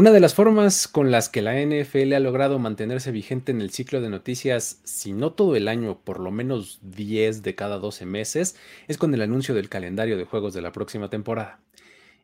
[0.00, 3.68] Una de las formas con las que la NFL ha logrado mantenerse vigente en el
[3.68, 8.06] ciclo de noticias, si no todo el año, por lo menos 10 de cada 12
[8.06, 8.56] meses,
[8.88, 11.62] es con el anuncio del calendario de juegos de la próxima temporada.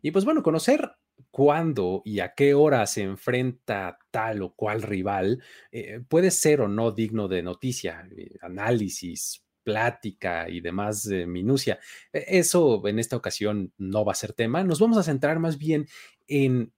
[0.01, 0.93] Y pues bueno, conocer
[1.31, 6.69] cuándo y a qué hora se enfrenta tal o cual rival eh, puede ser o
[6.69, 11.78] no digno de noticia, eh, análisis, plática y demás minucia.
[12.11, 14.65] E, eso en esta ocasión no va a ser tema.
[14.65, 15.87] Nos vamos a centrar más bien
[16.27, 16.72] en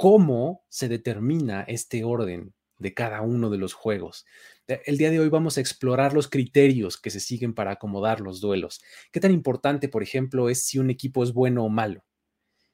[0.00, 4.24] cómo se determina este orden de cada uno de los juegos.
[4.66, 8.22] Eh, el día de hoy vamos a explorar los criterios que se siguen para acomodar
[8.22, 8.80] los duelos.
[9.12, 12.02] ¿Qué tan importante, por ejemplo, es si un equipo es bueno o malo?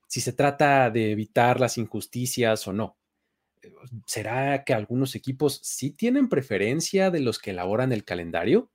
[0.07, 2.97] Si se trata de evitar las injusticias o no.
[3.61, 3.75] Eh,
[4.07, 8.71] ¿Será que algunos equipos sí tienen preferencia de los que elaboran el calendario?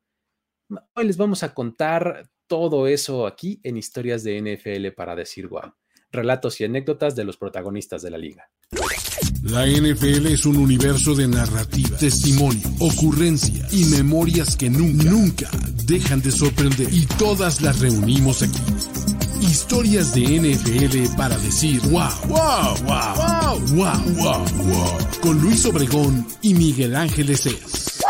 [0.94, 5.72] Hoy les vamos a contar todo eso aquí en Historias de NFL para decir wow
[6.12, 8.50] relatos y anécdotas de los protagonistas de la liga.
[9.44, 15.50] La NFL es un universo de narrativa, testimonio, ocurrencia y memorias que nunca, nunca
[15.86, 16.88] dejan de sorprender.
[16.94, 18.62] Y todas las reunimos aquí.
[19.42, 24.98] Historias de NFL para decir wow, wow, wow, wow, wow, wow, wow.
[25.22, 28.02] Con Luis Obregón y Miguel Ángeles es.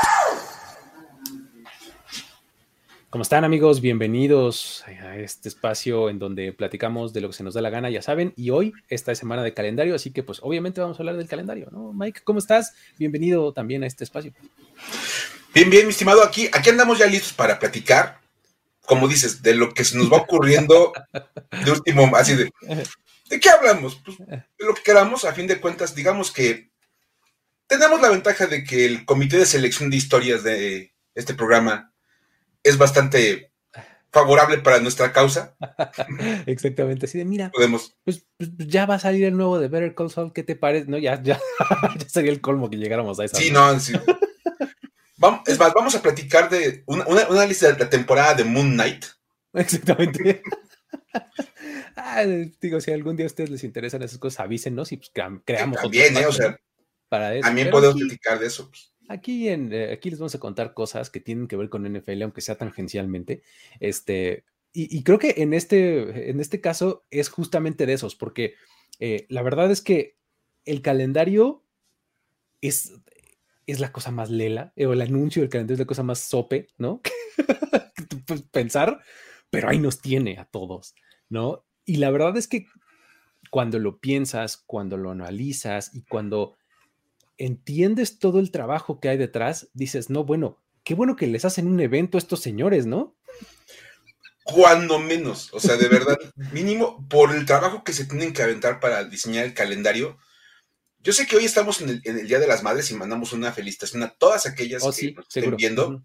[3.11, 3.81] ¿Cómo están amigos?
[3.81, 7.89] Bienvenidos a este espacio en donde platicamos de lo que se nos da la gana,
[7.89, 11.01] ya saben, y hoy esta es semana de calendario, así que pues obviamente vamos a
[11.03, 11.91] hablar del calendario, ¿no?
[11.91, 12.73] Mike, ¿cómo estás?
[12.97, 14.31] Bienvenido también a este espacio.
[15.53, 18.21] Bien, bien, mi estimado, aquí, aquí andamos ya listos para platicar,
[18.85, 20.93] como dices, de lo que se nos va ocurriendo
[21.65, 22.49] de último, así de,
[23.29, 24.01] ¿de qué hablamos?
[24.05, 26.69] Pues de lo que queramos, a fin de cuentas, digamos que
[27.67, 31.90] tenemos la ventaja de que el comité de selección de historias de este programa
[32.63, 33.51] es bastante
[34.11, 35.55] favorable para nuestra causa.
[36.45, 37.95] Exactamente, así de mira, podemos.
[38.03, 40.55] Pues, pues, pues, ya va a salir el nuevo de Better Call Saul, ¿qué te
[40.55, 40.87] parece?
[40.87, 41.39] No, ya, ya,
[41.97, 43.37] ya sería el colmo que llegáramos a esa.
[43.37, 43.93] Sí, no, sí.
[45.17, 48.73] vamos, es más, vamos a platicar de una, una, lista de la temporada de Moon
[48.73, 49.05] Knight.
[49.53, 50.41] Exactamente.
[51.95, 52.23] ah,
[52.61, 55.11] digo, si algún día a ustedes les interesan esas cosas, avísenos y pues
[55.45, 55.81] creamos.
[55.81, 56.57] también, eh, o sea,
[57.07, 57.43] para eso.
[57.43, 58.69] También podemos platicar de eso.
[58.69, 58.90] Pues.
[59.11, 62.21] Aquí, en, eh, aquí les vamos a contar cosas que tienen que ver con NFL,
[62.23, 63.43] aunque sea tangencialmente.
[63.79, 68.55] Este, y, creo que en este, en este caso es justamente de esos, porque
[68.99, 70.15] eh, la verdad es que
[70.63, 71.65] el calendario
[72.61, 72.93] es,
[73.67, 76.67] es la cosa más lela, o el anuncio del calendario es la cosa más sope,
[76.77, 77.01] ¿no?
[78.51, 79.01] pensar,
[79.49, 80.95] pero ahí nos tiene a todos,
[81.27, 81.65] ¿no?
[81.83, 82.67] Y la verdad es que
[83.49, 86.55] cuando lo piensas, cuando lo analizas y cuando
[87.37, 91.67] entiendes todo el trabajo que hay detrás, dices, no, bueno, qué bueno que les hacen
[91.67, 93.15] un evento a estos señores, ¿no?
[94.43, 96.17] Cuando menos, o sea, de verdad,
[96.51, 100.17] mínimo por el trabajo que se tienen que aventar para diseñar el calendario.
[100.99, 104.03] Yo sé que hoy estamos en el, Día de las Madres y mandamos una felicitación
[104.03, 106.03] a todas aquellas oh, que estén viendo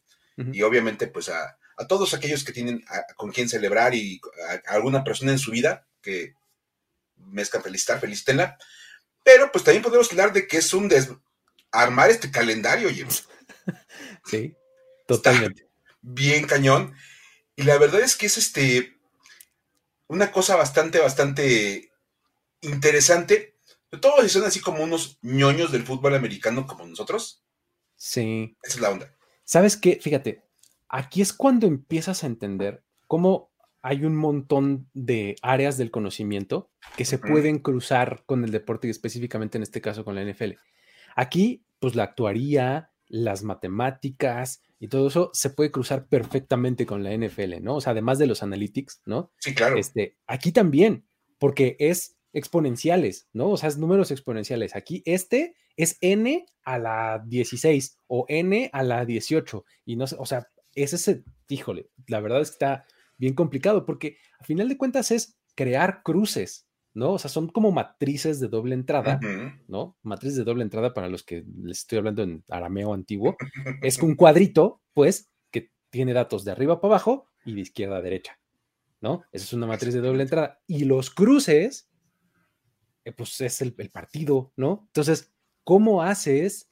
[0.53, 1.57] y obviamente pues a,
[1.89, 2.85] todos aquellos que tienen
[3.17, 6.35] con quien celebrar y a, alguna persona en su vida que
[7.17, 8.59] mezcla felicitar, felicítenla.
[9.27, 11.11] Pero pues también podemos hablar de que es un des
[11.73, 13.29] armar este calendario, James.
[14.25, 14.55] Sí,
[15.07, 15.69] totalmente.
[16.01, 16.95] bien cañón.
[17.55, 18.97] Y la verdad es que es este
[20.09, 21.93] una cosa bastante, bastante
[22.61, 23.57] interesante.
[24.01, 27.43] Todos son así como unos ñoños del fútbol americano como nosotros.
[27.97, 28.57] Sí.
[28.63, 29.17] Esa es la onda.
[29.45, 29.99] ¿Sabes qué?
[30.01, 30.45] Fíjate,
[30.89, 33.51] aquí es cuando empiezas a entender cómo
[33.87, 38.91] hay un montón de áreas del conocimiento que se pueden cruzar con el deporte y
[38.91, 40.55] específicamente en este caso con la NFL.
[41.15, 47.17] Aquí, pues la actuaría, las matemáticas y todo eso se puede cruzar perfectamente con la
[47.17, 47.77] NFL, ¿no?
[47.77, 49.31] O sea, además de los analytics, ¿no?
[49.39, 49.79] Sí, claro.
[49.79, 51.07] Este, aquí también,
[51.39, 53.51] porque es exponenciales, ¿no?
[53.51, 54.75] O sea, es números exponenciales.
[54.75, 60.17] Aquí este es n a la 16 o n a la 18 y no sé,
[60.19, 62.85] o sea, es ese, híjole, la verdad es que está
[63.19, 67.15] bien complicado porque a final de cuentas es crear cruces, ¿no?
[67.15, 69.21] O sea, son como matrices de doble entrada,
[69.69, 69.97] ¿no?
[70.03, 73.37] Matrices de doble entrada para los que les estoy hablando en arameo antiguo.
[73.83, 78.03] es un cuadrito, pues, que tiene datos de arriba para abajo y de izquierda a
[78.03, 78.39] derecha,
[79.01, 79.25] ¿no?
[79.33, 80.61] Esa es una matriz de doble entrada.
[80.67, 81.91] Y los cruces,
[83.05, 84.85] eh, pues es el, el partido, ¿no?
[84.89, 85.33] Entonces,
[85.65, 86.71] ¿cómo haces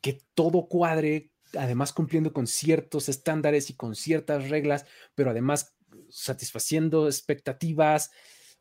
[0.00, 5.74] que todo cuadre, además cumpliendo con ciertos estándares y con ciertas reglas, pero además
[6.08, 8.10] satisfaciendo expectativas?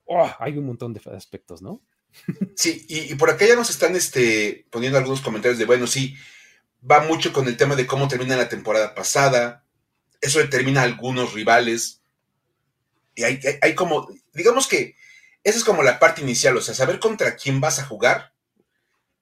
[0.06, 1.82] Oh, hay un montón de aspectos, ¿no?
[2.56, 6.16] Sí, y, por acá ya nos están este, poniendo algunos comentarios de, bueno, sí,
[6.90, 9.64] va mucho con el tema de cómo termina la temporada pasada,
[10.20, 12.02] eso determina algunos rivales,
[13.16, 14.96] y hay, hay, como, digamos que
[15.44, 18.34] esa es como la parte inicial, o sea, saber contra quién vas a jugar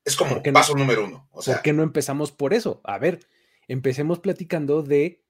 [0.04, 1.28] es como paso número uno.
[1.31, 2.80] O sea, ¿Por qué no empezamos por eso?
[2.84, 3.28] A ver,
[3.68, 5.24] empecemos platicando de,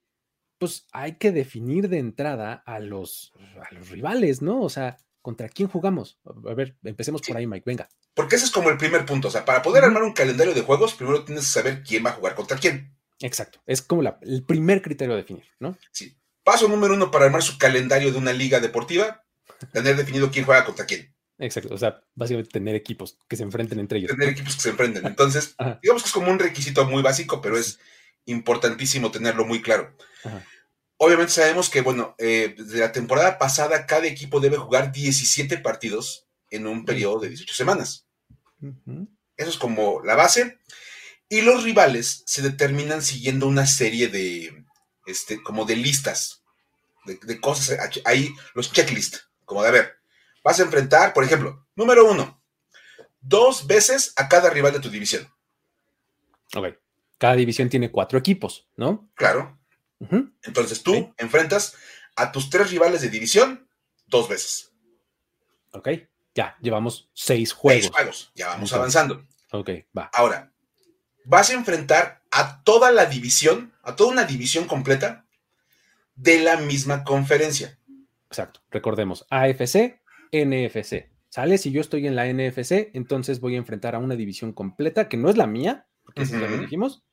[0.58, 3.34] pues hay que definir de entrada a los,
[3.70, 4.62] a los rivales, ¿no?
[4.62, 4.98] O sea,
[5.28, 6.18] ¿Contra quién jugamos?
[6.26, 7.90] A ver, empecemos por ahí, Mike, venga.
[8.14, 9.28] Porque ese es como el primer punto.
[9.28, 12.12] O sea, para poder armar un calendario de juegos, primero tienes que saber quién va
[12.12, 12.96] a jugar contra quién.
[13.20, 13.60] Exacto.
[13.66, 15.78] Es como el primer criterio a definir, ¿no?
[15.92, 16.18] Sí.
[16.46, 19.26] Paso número uno para armar su calendario de una liga deportiva,
[19.74, 21.14] tener definido quién juega contra quién.
[21.40, 21.74] Exacto.
[21.74, 24.12] O sea, básicamente tener equipos que se enfrenten entre ellos.
[24.12, 25.06] Tener equipos que se enfrenten.
[25.08, 27.80] Entonces, digamos que es como un requisito muy básico, pero es
[28.28, 29.98] importantísimo tenerlo muy claro.
[30.24, 30.46] Ajá.
[30.98, 36.28] Obviamente sabemos que, bueno, eh, desde la temporada pasada cada equipo debe jugar 17 partidos
[36.50, 38.08] en un periodo de 18 semanas.
[39.38, 40.58] Eso es como la base.
[41.30, 44.66] Y los rivales se determinan siguiendo una serie de,
[45.06, 46.42] este, como de listas,
[47.06, 49.98] de, cosas, ahí los checklists, como de, a ver,
[50.44, 52.42] vas a enfrentar, por ejemplo, número uno,
[53.20, 55.32] dos veces a cada rival de tu división.
[56.56, 56.76] Ok.
[57.18, 59.10] Cada división tiene cuatro equipos, ¿no?
[59.16, 59.58] Claro.
[60.44, 61.76] Entonces tú enfrentas
[62.16, 63.68] a tus tres rivales de división
[64.06, 64.72] dos veces.
[65.72, 65.90] Ok,
[66.36, 67.84] ya, llevamos seis juegos.
[67.84, 69.26] Seis juegos, ya vamos avanzando.
[69.52, 70.10] Ok, va.
[70.14, 70.52] Ahora,
[71.26, 75.26] vas a enfrentar a toda la división, a toda una división completa
[76.16, 77.80] de la misma conferencia.
[78.28, 81.10] Exacto, recordemos, AFC, NFC.
[81.30, 81.58] ¿Sale?
[81.58, 85.18] Si yo estoy en la NFC, entonces voy a enfrentar a una división completa que
[85.18, 87.04] no es la mía, porque ya lo dijimos,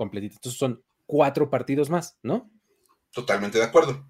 [0.00, 0.36] completita.
[0.36, 2.50] Entonces son cuatro partidos más, ¿no?
[3.12, 4.02] Totalmente de acuerdo.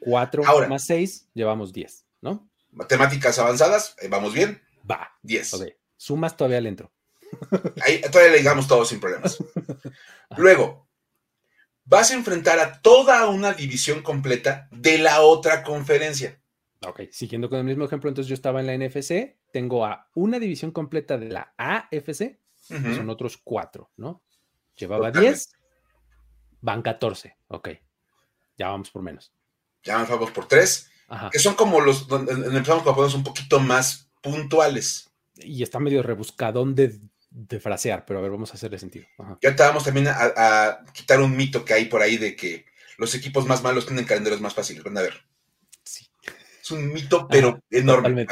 [0.00, 2.46] Cuatro más seis, llevamos diez, ¿no?
[2.70, 4.60] Matemáticas avanzadas, eh, vamos bien.
[4.90, 5.16] Va.
[5.22, 5.54] Diez.
[5.54, 5.68] Ok.
[5.96, 6.92] Sumas todavía le entro.
[7.82, 9.42] Ahí todavía le digamos todo sin problemas.
[10.36, 10.86] Luego,
[11.86, 16.38] vas a enfrentar a toda una división completa de la otra conferencia.
[16.86, 20.38] Ok, siguiendo con el mismo ejemplo, entonces yo estaba en la NFC, tengo a una
[20.38, 22.38] división completa de la AFC,
[22.68, 24.22] son otros cuatro, ¿no?
[24.76, 25.50] Llevaba diez,
[26.60, 27.68] Van 14, ok.
[28.56, 29.32] Ya vamos por menos.
[29.82, 30.90] Ya vamos por tres.
[31.30, 35.10] Que son como los donde empezamos a ponernos un poquito más puntuales.
[35.36, 36.98] Y está medio rebuscadón de,
[37.30, 39.06] de frasear, pero a ver, vamos a hacerle sentido.
[39.42, 42.64] Ya te vamos también a, quitar un mito que hay por ahí de que
[42.96, 44.82] los equipos más malos tienen calendarios más fáciles.
[44.82, 45.22] Van a ver.
[45.82, 46.06] Sí.
[46.62, 48.26] Es un mito, pero enorme.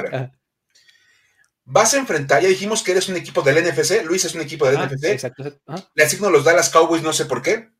[1.64, 4.66] Vas a enfrentar, ya dijimos que eres un equipo del NFC, Luis es un equipo
[4.66, 5.04] del NFC.
[5.04, 5.60] exacto.
[5.94, 7.70] Le asigno los Dallas Cowboys, no sé por qué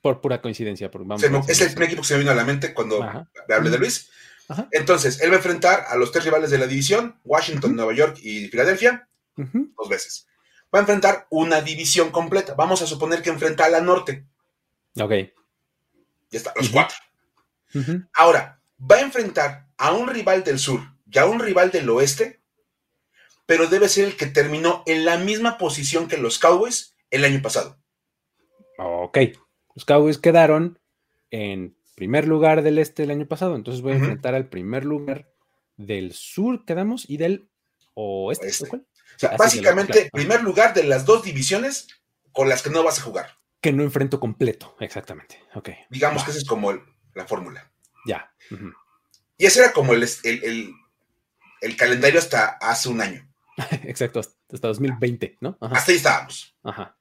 [0.00, 0.90] por pura coincidencia.
[1.48, 4.10] es el primer equipo que se me vino a la mente cuando hablé de Luis.
[4.70, 8.18] Entonces, él va a enfrentar a los tres rivales de la división, Washington, Nueva York
[8.22, 10.26] y Filadelfia, dos veces.
[10.74, 12.54] Va a enfrentar una división completa.
[12.54, 14.26] Vamos a suponer que enfrenta a la norte.
[15.00, 15.12] Ok.
[16.30, 16.96] Ya está, los cuatro.
[18.12, 20.80] Ahora, va a enfrentar a un rival del sur
[21.10, 22.40] y a un rival del oeste,
[23.46, 27.40] pero debe ser el que terminó en la misma posición que los Cowboys el año
[27.40, 27.78] pasado.
[28.78, 29.18] Ok.
[29.74, 30.78] Los Cowboys quedaron
[31.30, 35.30] en primer lugar del este el año pasado, entonces voy a enfrentar al primer lugar
[35.76, 37.48] del sur, quedamos, y del
[37.94, 38.52] oeste.
[39.16, 41.88] O sea, básicamente, primer lugar de las dos divisiones
[42.32, 43.38] con las que no vas a jugar.
[43.60, 45.42] Que no enfrento completo, exactamente.
[45.54, 45.70] Ok.
[45.88, 46.72] Digamos que esa es como
[47.14, 47.72] la fórmula.
[48.06, 48.30] Ya.
[49.38, 53.26] Y ese era como el, el, calendario hasta hace un año.
[53.84, 55.56] Exacto, hasta 2020, ¿no?
[55.60, 56.54] Hasta ahí estábamos.
[56.62, 56.96] Ajá.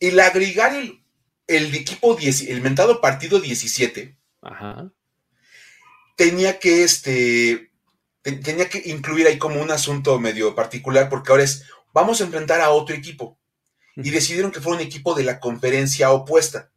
[0.00, 1.02] El agregar el
[1.48, 4.16] el equipo, el mentado partido 17,
[6.14, 7.72] tenía que, este,
[8.22, 12.60] tenía que incluir ahí como un asunto medio particular, porque ahora es, vamos a enfrentar
[12.60, 13.38] a otro equipo.
[13.96, 16.70] Y decidieron que fuera un equipo de la conferencia opuesta.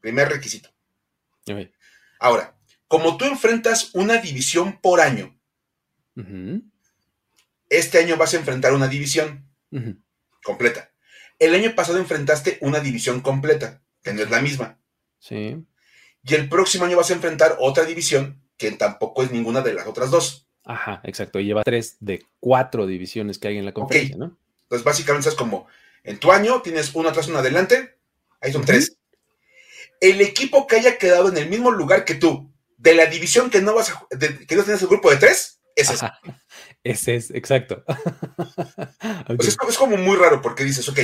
[0.00, 0.70] Primer requisito.
[2.18, 2.56] Ahora,
[2.88, 5.38] como tú enfrentas una división por año,
[7.78, 9.48] este año vas a enfrentar una división
[10.42, 10.92] completa.
[11.38, 14.78] El año pasado enfrentaste una división completa, que no es la misma.
[15.18, 15.64] Sí.
[16.22, 19.86] Y el próximo año vas a enfrentar otra división que tampoco es ninguna de las
[19.86, 20.46] otras dos.
[20.64, 21.40] Ajá, exacto.
[21.40, 24.38] Y lleva tres de cuatro divisiones que hay en la conferencia, ¿no?
[24.62, 25.66] Entonces, básicamente es como,
[26.04, 27.98] en tu año tienes uno atrás, uno adelante,
[28.40, 28.96] ahí son tres.
[30.00, 33.60] El equipo que haya quedado en el mismo lugar que tú, de la división que
[33.60, 35.90] no vas a, que no tienes el grupo de tres, es.
[35.90, 36.10] Ese
[36.84, 37.84] es, exacto.
[39.38, 40.98] es, como muy raro porque dices, ok,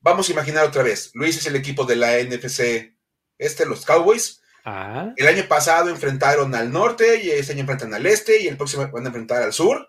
[0.00, 2.94] vamos a imaginar otra vez, Luis es el equipo de la NFC,
[3.38, 4.42] este, los Cowboys.
[4.64, 5.12] Ah.
[5.16, 8.86] El año pasado enfrentaron al norte y este año enfrentan al este y el próximo
[8.90, 9.88] van a enfrentar al sur.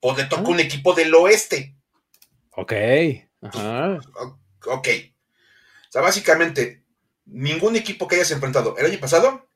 [0.00, 0.50] O le toca ah.
[0.50, 1.76] un equipo del oeste.
[2.52, 2.72] Ok.
[3.42, 3.98] Ajá.
[4.66, 4.88] Ok.
[5.88, 6.84] O sea, básicamente,
[7.26, 9.48] ningún equipo que hayas enfrentado el año pasado,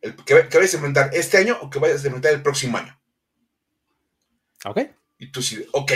[0.00, 2.98] el que, vayas a enfrentar este año o que vayas a enfrentar el próximo año.
[4.68, 4.80] Ok.
[5.18, 5.92] Y tú sí, ok.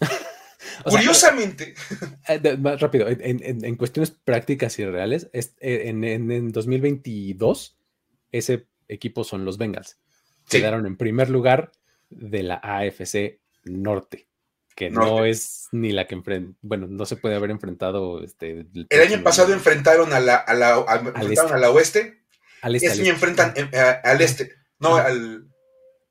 [0.84, 1.74] Curiosamente.
[2.28, 7.78] Eh, más rápido, en, cuestiones prácticas y reales, eh, en, en, 2022,
[8.32, 9.98] ese equipo son los Bengals.
[10.48, 11.72] Quedaron en primer lugar
[12.10, 14.28] de la AFC Norte
[14.74, 18.22] que no, es ni la que enfrenta, bueno, no se puede haber enfrentado.
[18.22, 21.52] Este, el, año pasado enfrentaron a la, a la, al este.
[21.52, 22.22] a la oeste.
[22.62, 22.86] Al este.
[22.86, 25.48] Este año enfrentan eh, al este, no, al,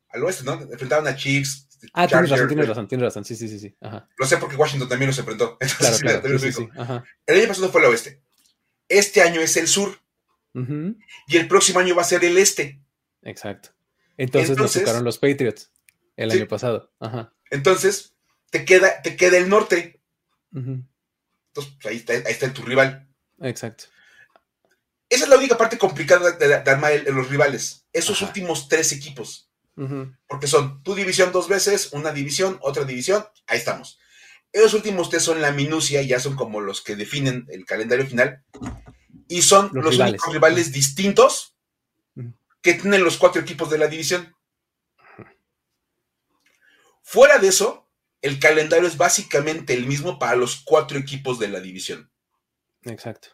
[0.09, 0.61] al, oeste, ¿no?
[0.63, 1.66] Enfrentaron a Chiefs.
[1.93, 3.59] Ah, tienes razón, tienes razón, tienes razón, sí, sí, sí.
[3.59, 3.75] sí.
[3.81, 4.07] Ajá.
[4.17, 5.57] Lo sé porque Washington también los enfrentó.
[5.77, 6.67] claro, claro, sí, sí,
[7.25, 8.23] El año pasado fue el oeste.
[8.89, 9.99] Este año es el sur.
[11.27, 12.81] Y el próximo año va a ser el este.
[13.21, 13.69] Exacto.
[14.17, 15.71] Entonces, Entonces nos tocaron los Patriots
[16.15, 16.91] el año pasado.
[16.99, 17.31] Ajá.
[17.51, 18.15] Entonces,
[18.49, 20.01] te queda, te queda el norte.
[20.51, 23.07] Entonces, pues, ahí, está, ahí está tu rival.
[23.41, 23.85] Exacto.
[25.09, 27.85] Esa es la única parte complicada de, armar los rivales.
[27.93, 29.46] Esos últimos tres equipos.
[30.27, 33.99] Porque son tu división dos veces, una división, otra división, ahí estamos.
[34.51, 38.43] Esos últimos tres son la minucia, ya son como los que definen el calendario final.
[39.27, 40.13] Y son los, rivales.
[40.13, 41.55] únicos rivales distintos
[42.61, 44.35] que tienen los cuatro equipos de la división.
[47.03, 47.87] Fuera de eso,
[48.21, 52.09] el calendario es básicamente el mismo para los cuatro equipos de la división.
[52.83, 53.29] Exacto.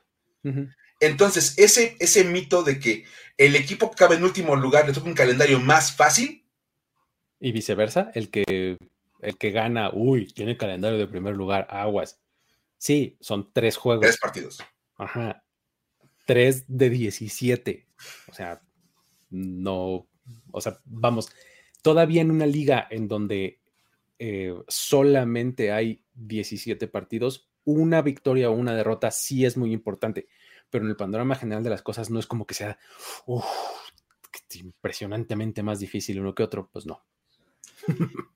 [0.99, 3.05] Entonces, ese, ese mito de que
[3.37, 6.45] el equipo que cabe en último lugar le toca un calendario más fácil.
[7.39, 8.77] Y viceversa, el que,
[9.21, 12.21] el que gana, uy, tiene calendario de primer lugar, aguas.
[12.77, 14.01] Sí, son tres juegos.
[14.01, 14.59] Tres partidos.
[14.97, 15.43] Ajá.
[16.25, 17.87] Tres de 17.
[18.27, 18.61] O sea,
[19.29, 20.07] no,
[20.51, 21.31] o sea, vamos,
[21.81, 23.61] todavía en una liga en donde
[24.19, 30.27] eh, solamente hay 17 partidos, una victoria o una derrota sí es muy importante,
[30.73, 32.79] pero en el panorama general de las cosas no es como que sea
[34.55, 37.05] impresionantemente más difícil uno que otro, pues no.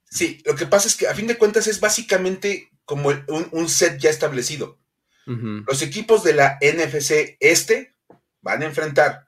[0.09, 3.09] Sí, lo que pasa es que a fin de cuentas es básicamente como
[3.51, 4.77] un, set ya establecido.
[5.25, 7.95] Los equipos de la NFC este
[8.41, 9.27] van a enfrentar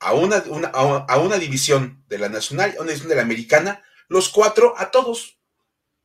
[0.00, 4.28] a una, a una división de la nacional, a una división de la americana, los
[4.28, 5.38] cuatro a todos.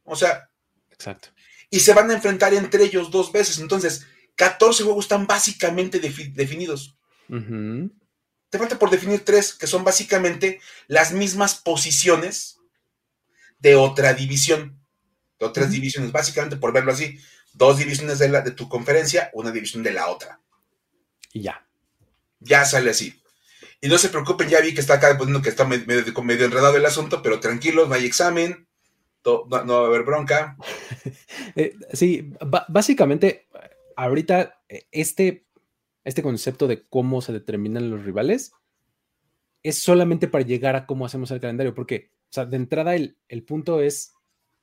[0.04, 0.52] O sea.
[0.92, 1.30] Exacto.
[1.72, 3.58] Y se van a enfrentar entre ellos dos veces.
[3.58, 4.06] Entonces,
[4.40, 6.98] 14 juegos están básicamente definidos.
[7.28, 12.58] Te falta por definir tres, que son básicamente las mismas posiciones
[13.60, 14.80] de otra división.
[15.40, 17.20] De otras divisiones, básicamente por verlo así.
[17.52, 20.40] Dos divisiones de, la, de tu conferencia, una división de la otra.
[21.34, 21.68] Y ya.
[22.40, 23.22] Ya sale así.
[23.82, 25.86] Y no se preocupen, ya vi que está acá poniendo que está medio,
[26.24, 28.70] medio enredado el asunto, pero tranquilos, no hay examen
[29.26, 30.56] no, va a haber bronca.
[31.56, 32.32] Eh, sí,
[32.68, 33.48] básicamente,
[34.04, 35.46] ahorita eh, este,
[36.04, 38.54] este concepto de cómo se determinan los rivales
[39.62, 43.18] es solamente para llegar a cómo hacemos el calendario, porque, o sea, de entrada el,
[43.46, 44.14] punto es,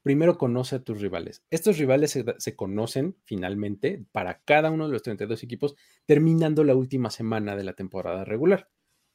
[0.02, 1.45] primero conoce a tus rivales.
[1.50, 5.76] Estos rivales se, conocen finalmente para cada uno de los 32 equipos
[6.07, 8.71] terminando la última semana de la temporada regular.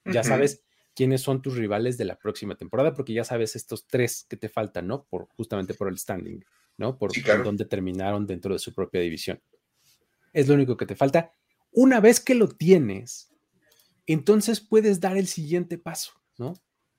[0.06, 0.64] Ya sabes
[0.96, 4.50] quiénes son tus rivales de la próxima temporada, porque ya sabes estos tres que te
[4.50, 5.06] faltan, ¿no?
[5.06, 6.44] Por, justamente por el standing,
[6.78, 6.98] ¿no?
[6.98, 7.12] Por
[7.44, 9.42] dónde terminaron dentro de su propia división.
[10.34, 11.32] Es lo único que te falta.
[11.72, 13.32] Una vez que lo tienes,
[14.06, 16.54] entonces puedes dar el siguiente paso, ¿no?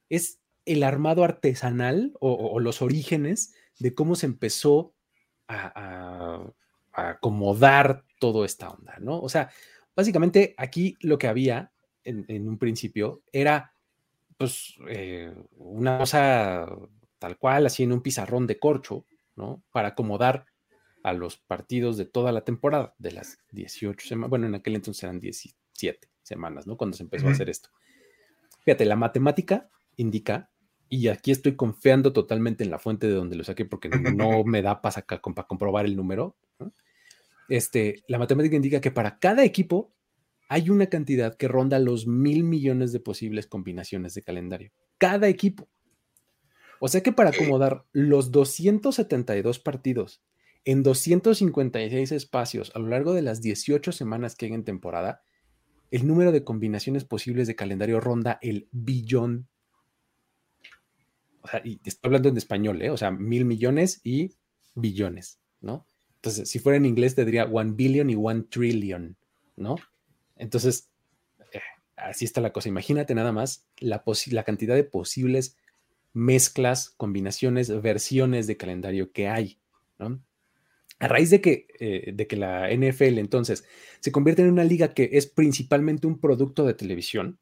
[0.09, 4.95] Es el armado artesanal o, los orígenes de cómo se empezó
[5.49, 6.47] a,
[6.93, 9.19] acomodar toda esta onda, ¿no?
[9.19, 9.51] O sea,
[9.97, 11.73] básicamente aquí lo que había
[12.05, 13.73] en un principio era
[14.43, 16.67] pues, eh, una cosa
[17.21, 19.63] tal cual, así en un pizarrón de corcho, ¿no?
[19.71, 20.47] Para acomodar
[21.03, 25.03] a los partidos de toda la temporada, de las 18 semanas, bueno, en aquel entonces
[25.03, 26.77] eran 17 semanas, ¿no?
[26.77, 27.71] Cuando se empezó a hacer esto.
[28.65, 30.51] Fíjate, la matemática indica,
[30.89, 34.63] y aquí estoy confiando totalmente en la fuente de donde lo saqué, porque no me
[34.63, 36.37] da para, para comprobar el número,
[37.49, 39.93] este, la matemática indica que para cada equipo
[40.49, 44.71] hay una cantidad que ronda los mil millones de posibles combinaciones de calendario.
[44.99, 45.69] Cada equipo.
[46.79, 50.23] O sea que para acomodar los 272 partidos
[50.65, 55.23] en 256 espacios a lo largo de las 18 semanas que hay en temporada,
[55.91, 59.49] el número de combinaciones posibles de calendario ronda el billón.
[61.43, 62.91] O sea, y estoy hablando en español, ¿eh?
[62.91, 64.37] O sea, mil millones y
[64.75, 65.87] billones, ¿no?
[66.17, 69.17] Entonces, si fuera en inglés, tendría one billion y one trillion,
[69.57, 69.77] ¿no?
[70.37, 70.89] Entonces,
[71.53, 71.61] eh,
[71.97, 72.69] así está la cosa.
[72.69, 75.57] Imagínate nada más la, la cantidad de posibles
[76.13, 79.59] mezclas, combinaciones, versiones de calendario que hay.
[79.99, 80.23] ¿no?
[80.99, 83.65] A raíz de que, eh, de que la NFL entonces
[84.01, 87.39] se convierte en una liga que es principalmente un producto de televisión,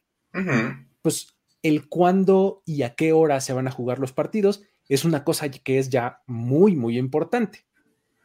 [1.02, 5.24] pues el cuándo y a qué hora se van a jugar los partidos es una
[5.24, 7.66] cosa que es ya muy, muy importante,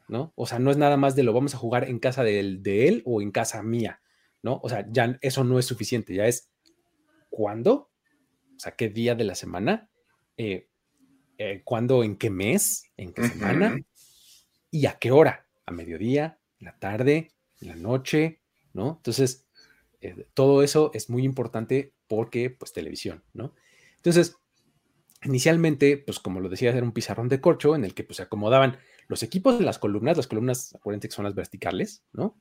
[0.08, 0.34] ¿no?
[0.36, 2.64] O sea, no es nada más de lo vamos a jugar en casa de él,
[2.64, 4.02] de él o en casa mía,
[4.42, 4.60] ¿no?
[4.64, 6.50] O sea, ya eso no es suficiente, ya es
[7.30, 7.92] cuándo,
[8.56, 9.90] o sea, qué día de la semana
[10.38, 10.70] eh,
[11.38, 13.78] eh, cuándo, en qué mes, en qué semana
[14.76, 18.42] y a qué hora, a mediodía, la tarde, la noche,
[18.74, 18.96] ¿no?
[18.98, 19.48] Entonces,
[20.02, 23.56] eh, todo eso es muy importante porque, pues, televisión, ¿no?
[23.96, 24.36] Entonces,
[25.24, 28.24] inicialmente, pues, como lo decía, era un pizarrón de corcho en el que, pues, se
[28.24, 28.78] acomodaban
[29.08, 32.38] los equipos de las columnas, las columnas, acuérdense que son las verticales, ¿no?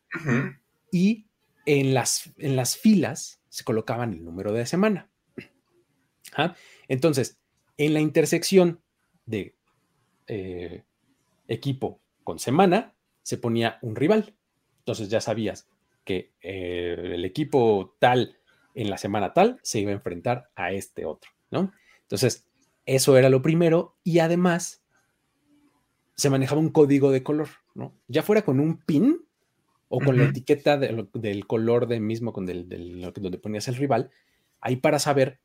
[0.90, 1.28] Y
[1.66, 5.08] en las, en las filas se colocaban el número de semana.
[6.88, 7.38] Entonces,
[7.76, 8.82] en la intersección
[9.24, 9.54] de
[10.26, 10.82] eh,
[11.46, 14.34] equipo con semana, se ponía un rival.
[14.80, 15.68] Entonces ya sabías
[16.04, 18.38] que eh, el equipo tal
[18.74, 21.72] en la semana tal se iba a enfrentar a este otro, ¿no?
[22.02, 22.46] Entonces,
[22.86, 24.84] eso era lo primero y además
[26.16, 27.94] se manejaba un código de color, ¿no?
[28.08, 29.24] Ya fuera con un pin
[29.88, 32.68] o con la etiqueta del color de mismo, con del,
[33.14, 34.10] donde ponías el rival,
[34.60, 35.40] ahí para saber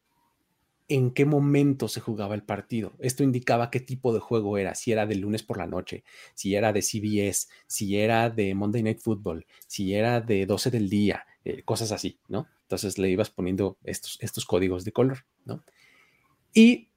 [0.90, 2.94] en qué momento se jugaba el partido.
[3.00, 6.04] Esto indicaba qué tipo de juego era, si era de lunes por la noche,
[6.34, 10.90] si era de CBS, si era de Monday Night Football, si era de 12 del
[10.90, 12.48] día, eh, cosas así, ¿no?
[12.64, 15.64] Entonces le ibas poniendo estos, estos códigos de color, ¿no?
[16.54, 16.90] Y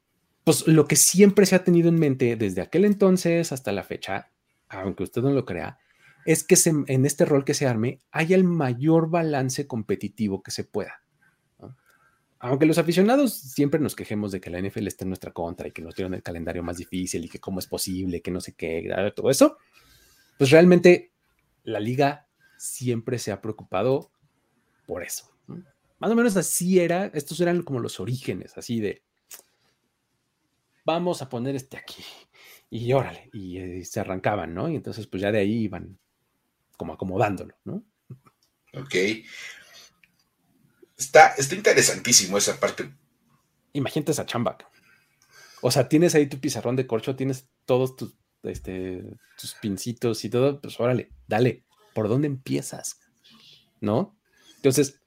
[0.43, 4.31] pues lo que siempre se ha tenido en mente desde aquel entonces hasta la fecha,
[4.69, 5.79] aunque usted no lo crea,
[6.25, 10.65] es que en este rol que se arme haya el mayor balance competitivo que se
[10.65, 11.02] pueda
[12.43, 15.71] aunque los aficionados siempre nos quejemos de que la NFL está en nuestra contra y
[15.71, 18.55] que nos dieron el calendario más difícil y que cómo es posible, que no sé
[18.55, 19.59] qué, todo eso,
[20.39, 21.13] pues realmente
[21.63, 22.27] la liga
[22.59, 24.11] siempre se ha preocupado
[24.87, 25.31] por eso.
[26.01, 29.05] Más o menos así era, estos eran como los orígenes, así de,
[30.85, 32.03] vamos a poner este aquí
[32.71, 34.69] y órale, y, eh, se arrancaban, ¿no?
[34.69, 35.97] Y entonces pues ya de ahí iban
[36.77, 37.85] como acomodándolo, ¿no?
[38.75, 38.95] Ok.
[41.03, 42.93] Está, interesantísimo esa parte.
[43.73, 44.57] Imagínate esa chamba.
[45.61, 49.05] O sea, tienes ahí tu pizarrón de corcho, tienes todos tus, este,
[49.41, 53.01] tus pincitos y todo, pues órale, dale, ¿por dónde empiezas?
[53.81, 54.17] ¿No?
[54.57, 55.01] Entonces,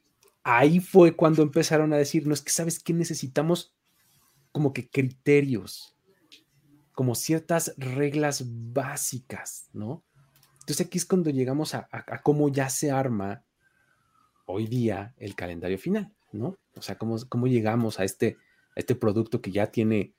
[0.44, 3.74] ahí fue cuando empezaron a decir, no es que sabes que necesitamos
[4.52, 5.96] como que criterios,
[6.94, 10.04] como ciertas reglas básicas, ¿no?
[10.60, 11.88] Entonces aquí es cuando llegamos a
[12.24, 13.45] cómo ya se arma
[14.46, 16.58] hoy día el calendario final, ¿no?
[16.76, 18.38] O sea, cómo, cómo llegamos a este,
[18.76, 20.14] este producto que ya tiene,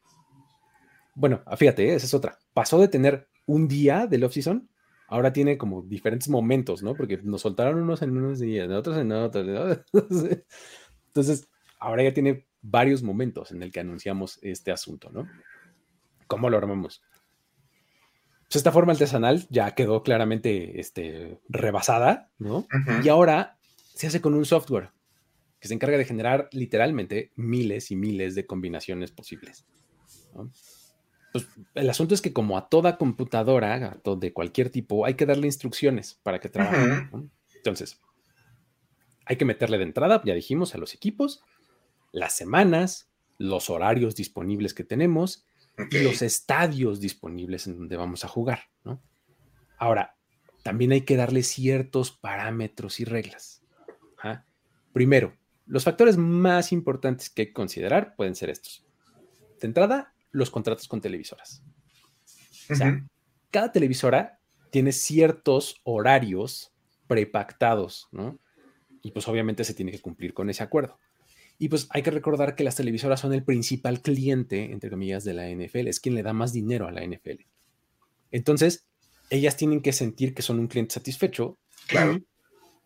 [1.15, 4.69] bueno, fíjate, esa es otra, pasó de tener un día del off-season,
[5.09, 6.95] ahora tiene como diferentes momentos, ¿no?
[6.95, 9.47] Porque nos soltaron unos en unos días, otros en otros.
[11.07, 15.29] Entonces, ahora ya tiene varios momentos en el que anunciamos este asunto, ¿no?
[16.27, 17.03] ¿Cómo lo armamos?
[18.49, 22.67] Pues esta forma artesanal ya quedó claramente este, rebasada, ¿no?
[23.03, 23.56] Y ahora
[23.97, 24.93] se hace con un software
[25.59, 29.67] que se encarga de generar literalmente miles y miles de combinaciones posibles.
[31.33, 35.47] Pues, el asunto es que como a toda computadora de cualquier tipo hay que darle
[35.47, 37.09] instrucciones para que trabaje.
[37.57, 38.01] Entonces,
[39.25, 41.43] hay que meterle de entrada, ya dijimos, a los equipos,
[42.13, 45.47] las semanas, los horarios disponibles que tenemos
[45.91, 48.61] y los estadios disponibles en donde vamos a jugar.
[49.79, 50.17] Ahora,
[50.63, 53.63] también hay que darle ciertos parámetros y reglas.
[54.93, 58.85] Primero, los factores más importantes que hay que considerar pueden ser estos.
[59.61, 61.63] De entrada, los contratos con televisoras.
[62.71, 63.05] O sea,
[63.51, 66.73] cada televisora tiene ciertos horarios
[67.07, 68.39] prepactados, ¿no?
[69.03, 70.99] Y pues obviamente se tiene que cumplir con ese acuerdo.
[71.59, 75.35] Y pues hay que recordar que las televisoras son el principal cliente, entre comillas, de
[75.35, 77.45] la NFL, es quien le da más dinero a la NFL.
[78.31, 78.87] Entonces,
[79.31, 81.59] ellas tienen que sentir que son un cliente satisfecho.
[81.87, 82.21] Claro.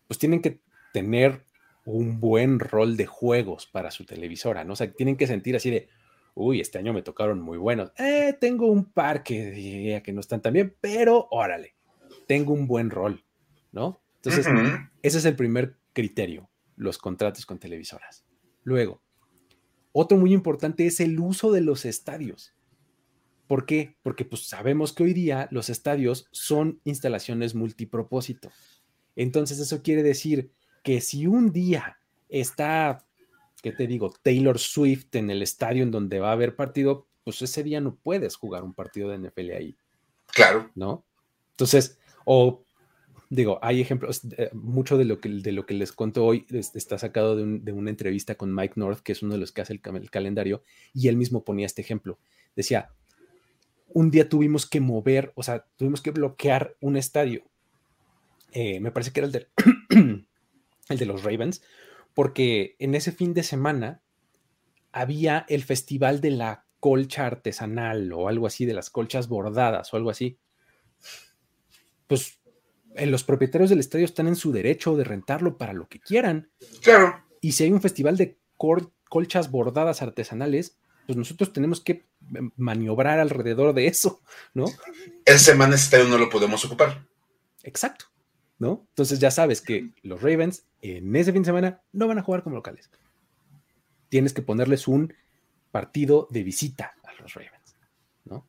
[0.07, 0.61] pues tienen que
[0.93, 1.45] tener
[1.85, 4.75] un buen rol de juegos para su televisora, ¿no?
[4.75, 5.89] O sea, tienen que sentir así de,
[6.35, 7.93] uy, este año me tocaron muy buenos.
[7.99, 11.75] Eh, tengo un par que diría que no están tan bien, pero órale,
[12.27, 13.25] tengo un buen rol,
[13.73, 14.03] ¿no?
[14.17, 14.47] Entonces,
[15.03, 18.25] ese es el primer criterio, los contratos con televisoras.
[18.63, 19.03] Luego,
[19.93, 22.55] otro muy importante es el uso de los estadios.
[23.47, 23.97] ¿Por qué?
[24.03, 28.53] Porque pues sabemos que hoy día los estadios son instalaciones multipropósito.
[29.17, 33.05] Entonces eso quiere decir que si un día está,
[33.63, 34.13] ¿qué te digo?
[34.23, 37.97] Taylor Swift en el estadio en donde va a haber partido, pues ese día no
[37.97, 39.77] puedes jugar un partido de NFL ahí.
[40.27, 40.71] Claro.
[40.75, 41.05] ¿No?
[41.53, 42.65] Entonces, o
[43.31, 46.99] digo, hay ejemplos, eh, mucho de lo, que, de lo que les cuento hoy está
[46.99, 49.81] sacado de, una entrevista con Mike North, que es uno de los que hace el,
[50.11, 50.63] calendario,
[50.93, 52.19] y él mismo ponía este ejemplo.
[52.57, 52.91] Decía,
[53.89, 57.45] un día tuvimos que mover, o sea, tuvimos que bloquear un estadio.
[58.53, 59.49] Eh, me parece que era el
[60.91, 61.63] el de los Ravens,
[62.15, 64.03] porque en ese fin de semana
[64.93, 69.97] había el festival de la colcha artesanal o algo así, de las colchas bordadas o
[69.97, 70.39] algo así.
[72.07, 72.41] Pues
[72.97, 76.51] eh, los propietarios del estadio están en su derecho de rentarlo para lo que quieran.
[76.83, 77.25] Claro.
[77.41, 78.39] Y si hay un festival de
[79.09, 82.07] colchas bordadas artesanales, pues nosotros tenemos que
[82.57, 84.21] maniobrar alrededor de eso,
[84.55, 84.67] ¿no?
[85.25, 87.07] Esa semana ese estadio no lo podemos ocupar.
[87.63, 88.07] Exacto,
[88.61, 88.87] ¿no?
[88.91, 92.45] Entonces ya sabes que los Ravens en ese fin de semana no van a jugar
[92.45, 92.91] como locales.
[94.11, 95.13] Tienes que ponerles un
[95.73, 97.77] partido de visita a los Ravens,
[98.25, 98.47] ¿no?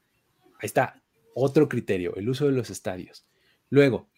[0.59, 1.01] Ahí está,
[1.33, 3.25] otro criterio, el uso de los estadios.
[3.69, 4.09] Luego,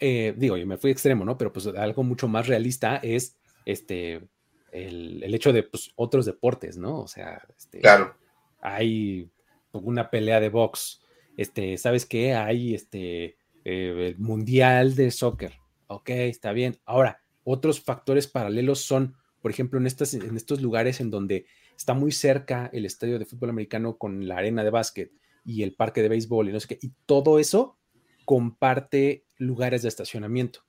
[0.00, 1.36] eh, digo, yo me fui extremo, ¿no?
[1.36, 4.26] Pero pues algo mucho más realista es este,
[4.72, 7.00] el, hecho de pues, otros deportes, ¿no?
[7.00, 8.16] O sea, este, claro.
[8.62, 9.30] hay
[9.72, 11.02] una pelea de box,
[11.36, 12.32] este, ¿sabes qué?
[12.32, 15.54] Hay este, eh, el mundial de soccer,
[15.86, 16.78] ok, está bien.
[16.84, 21.46] Ahora, otros factores paralelos son, por ejemplo, en, estas, en estos lugares en donde
[21.76, 25.12] está muy cerca el estadio de fútbol americano con la arena de básquet
[25.44, 27.76] y el parque de béisbol y no sé qué, y todo eso
[28.24, 30.60] comparte lugares de estacionamiento.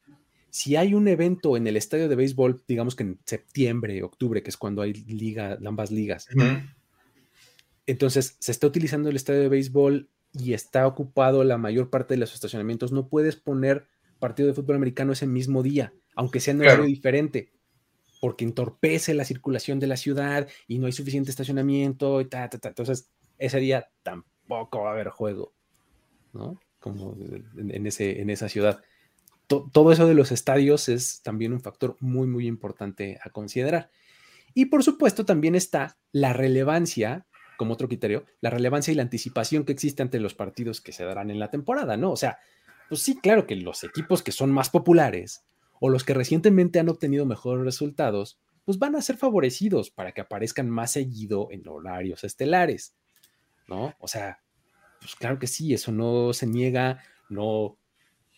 [0.50, 4.50] Si hay un evento en el estadio de béisbol, digamos que en septiembre, octubre, que
[4.50, 6.28] es cuando hay liga, ambas ligas,
[7.86, 12.20] entonces se está utilizando el estadio de béisbol y está ocupado la mayor parte de
[12.20, 13.88] los estacionamientos, no puedes poner
[14.20, 17.52] partido de fútbol americano ese mismo día, aunque sea en horario diferente,
[18.22, 22.58] porque entorpece la circulación de la ciudad y no hay suficiente estacionamiento y ta, ta,
[22.58, 22.70] ta.
[22.70, 25.54] Entonces, ese día tampoco va a haber juego,
[26.34, 26.60] ¿no?
[26.86, 27.18] como
[27.58, 28.80] en, ese, en esa ciudad.
[29.48, 33.90] todo eso de los estadios es también un factor muy, muy importante a considerar.
[34.54, 37.26] Y por supuesto también está la relevancia,
[37.58, 41.06] como otro criterio, la relevancia y la anticipación que existe ante los partidos que se
[41.06, 42.12] darán en la temporada, ¿no?
[42.12, 42.40] O sea,
[42.90, 45.44] pues sí, claro que los equipos que son más populares
[45.80, 50.22] o los que recientemente han obtenido mejores resultados, pues van a ser favorecidos para que
[50.22, 52.96] aparezcan más seguido en horarios estelares,
[53.68, 53.96] ¿no?
[54.00, 54.40] O sea,
[55.00, 57.78] pues claro que sí, eso no se niega, no,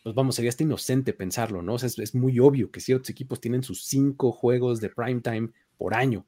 [0.03, 1.75] pues vamos, sería hasta inocente pensarlo, ¿no?
[1.75, 5.49] O sea, es, muy obvio que ciertos equipos tienen sus cinco juegos de prime time
[5.77, 6.25] por año,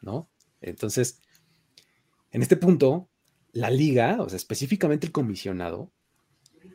[0.00, 0.28] ¿no?
[0.60, 1.20] Entonces,
[2.36, 3.08] en este punto,
[3.52, 5.90] la liga, o sea, específicamente el comisionado,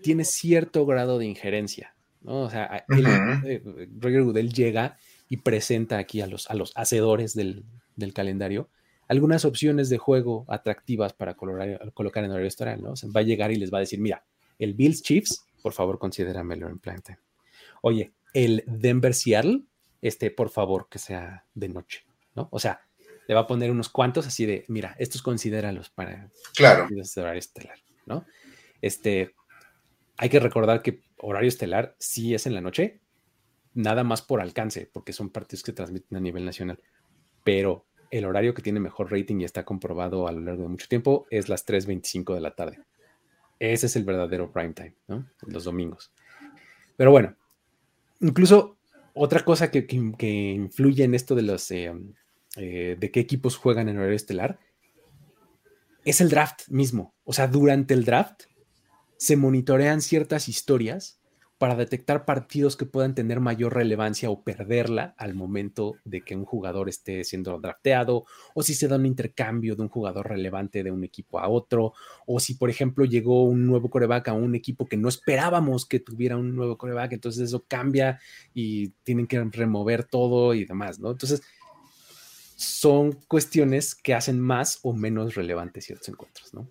[0.01, 2.41] tiene cierto grado de injerencia, ¿no?
[2.41, 3.61] O sea, eh,
[3.99, 4.97] Roger Goodell llega
[5.29, 7.63] y presenta aquí a los, a los hacedores del,
[7.95, 8.71] del calendario
[9.07, 12.93] algunas opciones de juego atractivas para colocar en horario estelar, ¿no?
[13.15, 14.25] va a llegar y les va a decir, mira,
[14.57, 17.03] el Bills Chiefs, por favor, considéramelo en plan
[17.83, 19.61] Oye, el Denver Seattle,
[20.01, 22.03] este, por favor, que sea de noche,
[22.35, 22.47] ¿no?
[22.51, 22.81] O sea,
[23.27, 26.85] le va a poner unos cuantos así de, mira, estos considéralos para claro.
[26.85, 28.25] horario estelar, ¿no?
[28.81, 29.35] Este,
[30.17, 32.99] hay que recordar que horario estelar sí es en la noche,
[33.73, 36.79] nada más por alcance, porque son partidos que transmiten a nivel nacional,
[37.43, 40.87] pero el horario que tiene mejor rating y está comprobado a lo largo de mucho
[40.87, 42.79] tiempo es las 3.25 de la tarde.
[43.57, 45.29] Ese es el verdadero prime time, ¿no?
[45.47, 46.11] Los domingos.
[46.97, 47.35] Pero bueno,
[48.19, 48.77] incluso
[49.13, 51.93] otra cosa que, influye en esto de los eh,
[52.57, 54.59] eh, de qué equipos juegan en horario estelar
[56.03, 57.13] es el draft mismo.
[57.23, 58.43] O sea, durante el draft
[59.17, 61.21] se monitorean ciertas historias
[61.61, 66.43] para detectar partidos que puedan tener mayor relevancia o perderla al momento de que un
[66.43, 70.89] jugador esté siendo drafteado, o si se da un intercambio de un jugador relevante de
[70.89, 71.93] un equipo a otro,
[72.25, 75.99] o si, por ejemplo, llegó un nuevo coreback a un equipo que no esperábamos que
[75.99, 78.19] tuviera un nuevo coreback, entonces eso cambia
[78.55, 81.11] y tienen que remover todo y demás, ¿no?
[81.11, 81.43] Entonces,
[82.61, 86.67] son cuestiones que hacen más o menos relevantes ciertos encuentros, ¿no?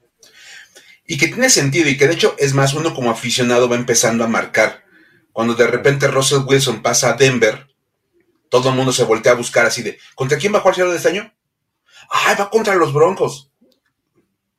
[1.07, 4.23] y que tiene sentido y que de hecho es más, uno como aficionado va empezando
[4.23, 4.85] a marcar.
[5.33, 7.67] Cuando de repente Russell Wilson pasa a Denver,
[8.49, 10.97] todo el mundo se voltea a buscar así de, ¿contra quién va a jugar de
[10.97, 11.35] este año?
[12.11, 13.51] ¡Ay, va contra los Broncos!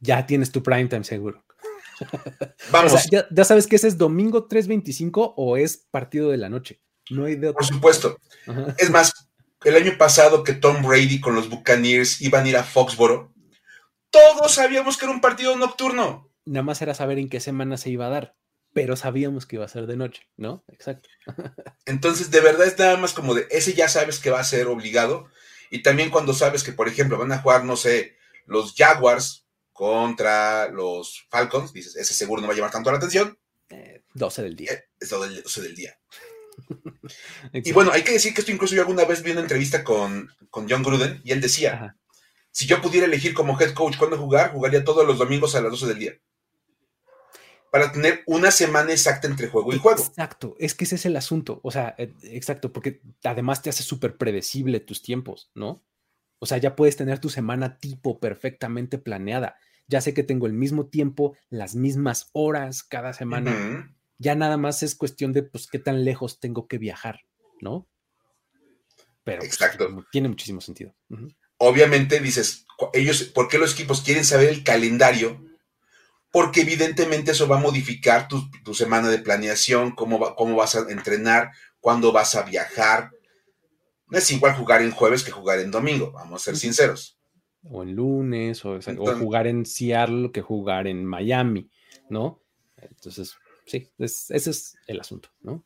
[0.01, 1.43] ya tienes tu prime time seguro.
[2.71, 2.93] Vamos.
[2.93, 6.81] O sea, ya, sabes que ese es domingo 3.25 o es partido de la noche.
[7.11, 7.53] No hay de.
[7.53, 8.17] Por supuesto.
[8.77, 9.29] Es más,
[9.63, 13.33] el año pasado que Tom Brady con los Buccaneers iban a ir a Foxboro,
[14.09, 16.29] todos sabíamos que era un partido nocturno.
[16.45, 18.35] Nada más era saber en qué semana se iba a dar,
[18.73, 20.63] pero sabíamos que iba a ser de noche, ¿no?
[20.67, 21.09] Exacto.
[21.85, 24.67] Entonces, de verdad es nada más como de ese ya sabes que va a ser
[24.67, 25.29] obligado.
[25.69, 30.67] Y también cuando sabes que, por ejemplo, van a jugar, no sé, los Jaguars contra
[30.67, 33.37] los Falcons, dices, ese seguro no va a llamar tanto la atención.
[34.13, 34.73] 12 del día.
[34.73, 35.97] Eh, es 12 del día.
[37.53, 40.31] Y bueno, hay que decir que esto incluso yo alguna vez vi una entrevista con,
[40.49, 41.95] con John Gruden y él decía,
[42.51, 45.71] si yo pudiera elegir como head coach cuándo jugar, jugaría todos los domingos a las
[45.71, 46.13] 12 del día.
[47.71, 50.03] Para tener una semana exacta entre juego y juego.
[50.03, 51.61] Exacto, es que ese es el asunto.
[51.63, 55.81] O sea, eh, exacto, porque además te hace súper predecible tus tiempos, ¿no?
[56.39, 59.55] O sea, ya puedes tener tu semana tipo perfectamente planeada.
[59.87, 63.95] Ya sé que tengo el mismo tiempo, las mismas horas cada semana.
[64.21, 67.21] Ya nada más es cuestión de, pues, qué tan lejos tengo que viajar,
[67.59, 67.87] ¿no?
[69.23, 70.05] Pero pues, Exacto.
[70.11, 70.93] tiene muchísimo sentido.
[71.57, 75.43] Obviamente dices, ellos, ¿por qué los equipos quieren saber el calendario?
[76.31, 81.49] Porque evidentemente eso va a modificar tu, semana de planeación, cómo, cómo vas a entrenar,
[81.79, 83.09] cuándo vas a viajar.
[84.07, 87.17] No es igual jugar en jueves que jugar en domingo, vamos a ser sinceros.
[87.63, 91.71] O en lunes, o, o jugar en Seattle que jugar en Miami,
[92.07, 92.39] ¿no?
[92.77, 93.35] Entonces,
[93.71, 95.63] sí, ese es el asunto, ¿no?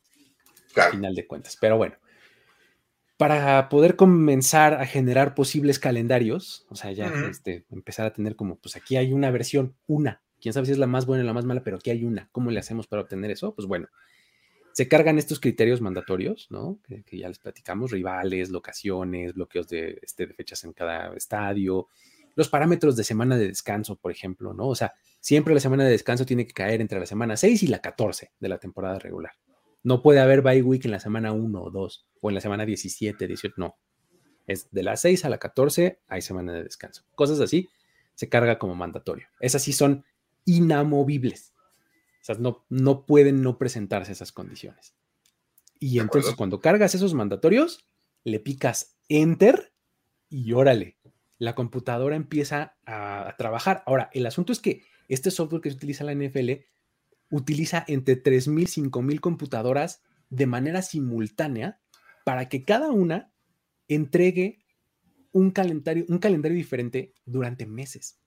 [0.72, 0.90] Claro.
[0.90, 1.56] Al final de cuentas.
[1.60, 1.96] Pero bueno,
[3.16, 8.58] para poder comenzar a generar posibles calendarios, o sea, ya este, empezar a tener como,
[8.58, 11.32] pues aquí hay una versión, una, quién sabe si es la más buena o la
[11.32, 12.28] más mala, pero aquí hay una.
[12.32, 13.54] ¿Cómo le hacemos para obtener eso?
[13.54, 13.88] Pues bueno,
[14.72, 16.78] se cargan estos criterios mandatorios, ¿no?
[16.86, 21.88] Que, ya les platicamos, rivales, locaciones, bloqueos de, este, de fechas en cada estadio,
[22.36, 24.68] los parámetros de semana de descanso, por ejemplo, ¿no?
[24.68, 27.66] O sea, siempre la semana de descanso tiene que caer entre la semana 6 y
[27.66, 29.32] la 14 de la temporada regular.
[29.82, 32.66] No puede haber bye week en la semana 1 o 2 o en la semana
[32.66, 33.76] 17, 18, no.
[34.46, 37.04] Es de las 6 a la 14 hay semana de descanso.
[37.14, 37.68] Cosas así
[38.14, 39.26] se carga como mandatorio.
[39.40, 40.04] Esas sí son
[40.44, 41.54] inamovibles.
[42.20, 44.94] O sea, no, no pueden no presentarse esas condiciones.
[45.78, 47.86] Y entonces cuando cargas esos mandatorios,
[48.24, 49.72] le picas enter
[50.28, 50.95] y órale,
[51.38, 53.82] la computadora empieza a, trabajar.
[53.86, 56.50] Ahora, el asunto es que este software que se utiliza en la NFL
[57.30, 61.80] utiliza entre 3.000 y 5.000 computadoras de manera simultánea
[62.24, 63.32] para que cada una
[63.88, 64.64] entregue
[65.32, 68.18] un calendario, un calendario diferente durante meses.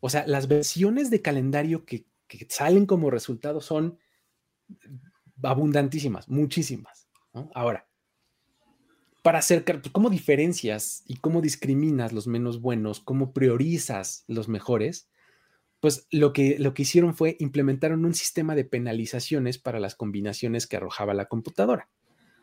[0.00, 2.06] O sea, las versiones de calendario que
[2.48, 3.98] salen como resultado son
[5.42, 7.08] abundantísimas, muchísimas.
[7.54, 7.88] Ahora,
[9.24, 13.00] para acercar, pues, ¿cómo diferencias y cómo discriminas los menos buenos?
[13.00, 15.08] ¿Cómo priorizas los mejores?
[15.80, 20.66] Pues lo que, lo que hicieron fue implementaron un sistema de penalizaciones para las combinaciones
[20.66, 21.88] que arrojaba la computadora.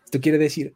[0.06, 0.74] Esto quiere decir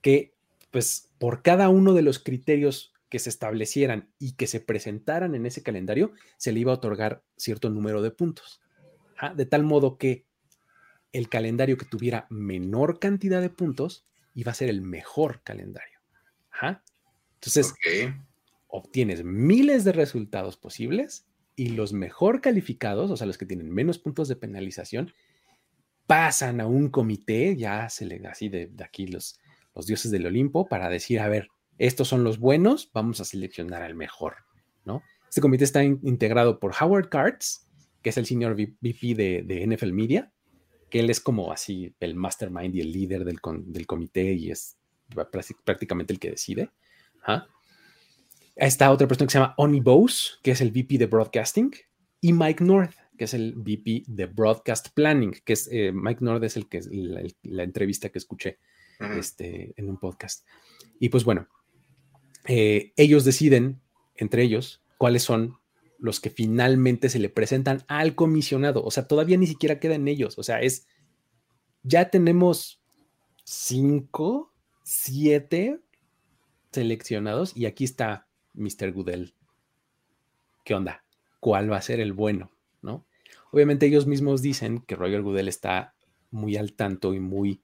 [0.00, 0.32] que,
[0.70, 5.44] pues, por cada uno de los criterios que se establecieran y que se presentaran en
[5.44, 8.60] ese calendario, se le iba a otorgar cierto número de puntos.
[9.34, 10.24] De tal modo que
[11.10, 14.04] el calendario que tuviera menor cantidad de puntos
[14.38, 15.98] y va a ser el mejor calendario.
[17.34, 17.74] Entonces,
[18.68, 23.98] obtienes miles de resultados posibles y los mejor calificados, o sea, los que tienen menos
[23.98, 25.12] puntos de penalización,
[26.06, 29.40] pasan a un comité, ya se le así de, aquí los,
[29.74, 31.48] los dioses del Olimpo, para decir, a ver,
[31.78, 34.36] estos son los buenos, vamos a seleccionar al mejor,
[34.84, 35.02] ¿no?
[35.28, 37.66] Este comité está integrado por Howard Carts,
[38.02, 40.32] que es el senior VP de, de NFL Media,
[40.88, 44.76] que él es como así el mastermind y el líder del, del comité y es
[45.64, 46.70] prácticamente el que decide.
[48.56, 51.72] Está otra persona que se llama Oni Bose, que es el VP de Broadcasting,
[52.20, 56.42] y Mike North, que es el VP de Broadcast Planning, que es eh, Mike North
[56.42, 58.58] es el que es la, entrevista que escuché
[59.16, 60.44] este, en un podcast.
[60.98, 61.46] Y pues bueno,
[62.46, 63.80] eh, ellos deciden
[64.16, 65.58] entre ellos cuáles son
[65.98, 68.84] los que finalmente se le presentan al comisionado.
[68.84, 70.38] O sea, todavía ni siquiera quedan ellos.
[70.38, 70.86] O sea, es,
[71.82, 72.80] ya tenemos
[73.44, 74.52] cinco,
[74.84, 75.80] siete
[76.72, 78.92] seleccionados y aquí está Mr.
[78.92, 79.34] Goodell.
[80.64, 81.04] ¿Qué onda?
[81.40, 82.50] ¿Cuál va a ser el bueno?
[82.82, 83.06] ¿No?
[83.50, 85.94] Obviamente ellos mismos dicen que Roger Goodell está
[86.30, 87.62] muy al tanto y muy,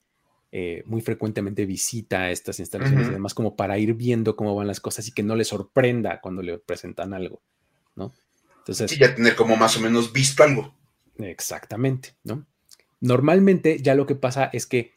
[0.51, 5.07] eh, muy frecuentemente visita estas instalaciones además como para ir viendo cómo van las cosas
[5.07, 7.42] y que no le sorprenda cuando le presentan algo,
[7.94, 8.12] ¿no?
[8.66, 10.74] Entonces, ya tener como más o menos visto algo.
[11.18, 12.46] Exactamente, ¿no?
[13.00, 14.94] Normalmente ya lo que pasa es que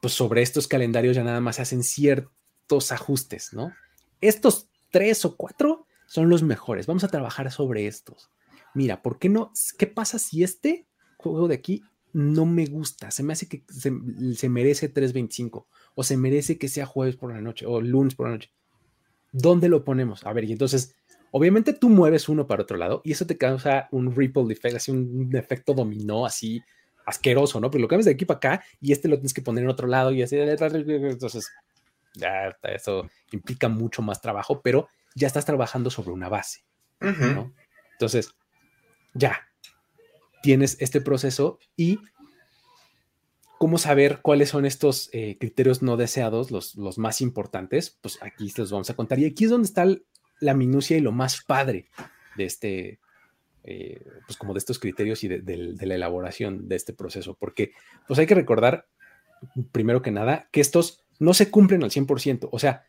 [0.00, 3.72] pues sobre estos calendarios ya nada más se hacen ciertos ajustes, ¿no?
[4.20, 8.30] Estos tres o cuatro son los mejores, vamos a trabajar sobre estos.
[8.74, 9.52] Mira, ¿por qué no?
[9.78, 11.82] ¿Qué pasa si este juego de aquí
[12.12, 13.12] no me gusta?
[13.12, 13.92] Se me hace que se,
[14.34, 18.26] se merece 3.25 o se merece que sea jueves por la noche o lunes por
[18.26, 18.52] la noche.
[19.32, 20.24] ¿Dónde lo ponemos?
[20.24, 20.94] A ver, y entonces,
[21.30, 24.90] obviamente tú mueves uno para otro lado y eso te causa un ripple effect, así
[24.90, 26.62] un, efecto dominó así
[27.06, 27.70] asqueroso, ¿no?
[27.70, 29.86] Porque lo cambias de aquí para acá y este lo tienes que poner en otro
[29.86, 31.50] lado y así, entonces,
[32.14, 36.64] ya eso implica mucho más trabajo, pero ya estás trabajando sobre una base,
[37.00, 37.52] ¿no?
[37.92, 38.34] Entonces,
[39.14, 39.48] ya
[40.42, 41.98] tienes este proceso y
[43.58, 48.52] cómo saber cuáles son estos eh, criterios no deseados, los, los, más importantes, pues aquí
[48.56, 49.18] los vamos a contar.
[49.18, 49.84] Y aquí es donde está
[50.40, 51.88] la minucia y lo más padre
[52.36, 53.00] de este,
[53.64, 57.72] eh, pues como de estos criterios y de, de, la elaboración de este proceso, porque
[58.06, 58.86] pues hay que recordar,
[59.72, 62.84] primero que nada, que estos no se cumplen al 100%, o sea,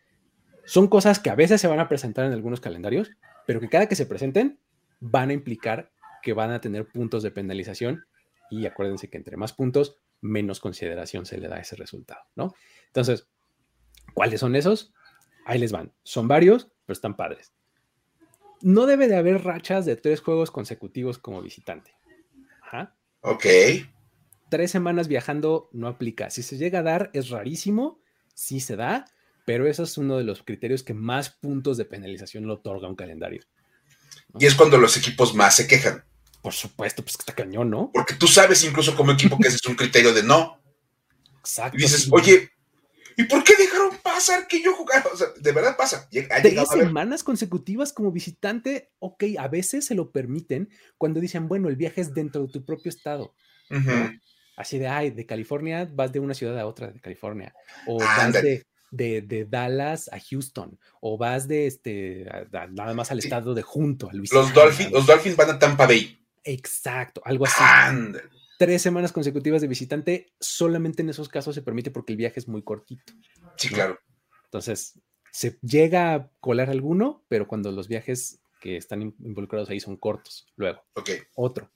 [0.65, 3.11] son cosas que a veces se van a presentar en algunos calendarios,
[3.47, 4.59] pero que cada que se presenten
[4.99, 8.05] van a implicar que van a tener puntos de penalización
[8.49, 12.53] y acuérdense que entre más puntos, menos consideración se le da a ese resultado, ¿no?
[12.87, 13.27] Entonces,
[14.13, 14.93] ¿cuáles son esos?
[15.45, 15.93] Ahí les van.
[16.03, 17.53] Son varios, pero están padres.
[18.61, 21.93] No debe de haber rachas de tres juegos consecutivos como visitante.
[22.63, 22.95] Ajá.
[23.21, 23.45] Ok.
[24.49, 26.31] Tres semanas viajando no aplica.
[26.31, 28.01] Si se llega a dar, es rarísimo.
[28.33, 29.05] Sí se da,
[29.45, 32.95] pero eso es uno de los criterios que más puntos de penalización le otorga un
[32.95, 33.43] calendario.
[34.39, 36.03] Y es cuando los equipos más se quejan.
[36.41, 37.91] Por supuesto, pues que está cañón, ¿no?
[37.93, 40.59] Porque tú sabes incluso como equipo que ese es un criterio de no.
[41.37, 41.77] Exacto.
[41.77, 42.49] Y dices, oye,
[43.19, 45.03] ¿y por qué dejaron pasar que yo jugara?
[45.11, 46.07] O sea, de verdad pasa.
[46.09, 51.75] Tres semanas consecutivas como visitante, ok, a veces se lo permiten cuando dicen, bueno, el
[51.75, 53.35] viaje es dentro de tu propio estado.
[54.55, 57.53] Así de, ay, de California vas de una ciudad a otra de California.
[57.87, 60.79] O vas de, de, Dallas a Houston.
[61.01, 62.25] O vas de este,
[62.71, 64.09] nada más al estado de junto.
[64.13, 66.25] los, Dolphins, los Dolphins van a Tampa Bay.
[66.45, 67.61] Exacto, algo así.
[68.59, 72.49] Tres semanas consecutivas de visitante, solamente en esos casos se permite porque el viaje es
[72.49, 73.13] muy cortito.
[73.55, 73.97] Sí, claro.
[74.43, 74.99] Entonces,
[75.31, 80.45] se llega a colar alguno, pero cuando los viajes que están involucrados ahí son cortos.
[80.57, 80.83] Luego,
[81.35, 81.71] otro.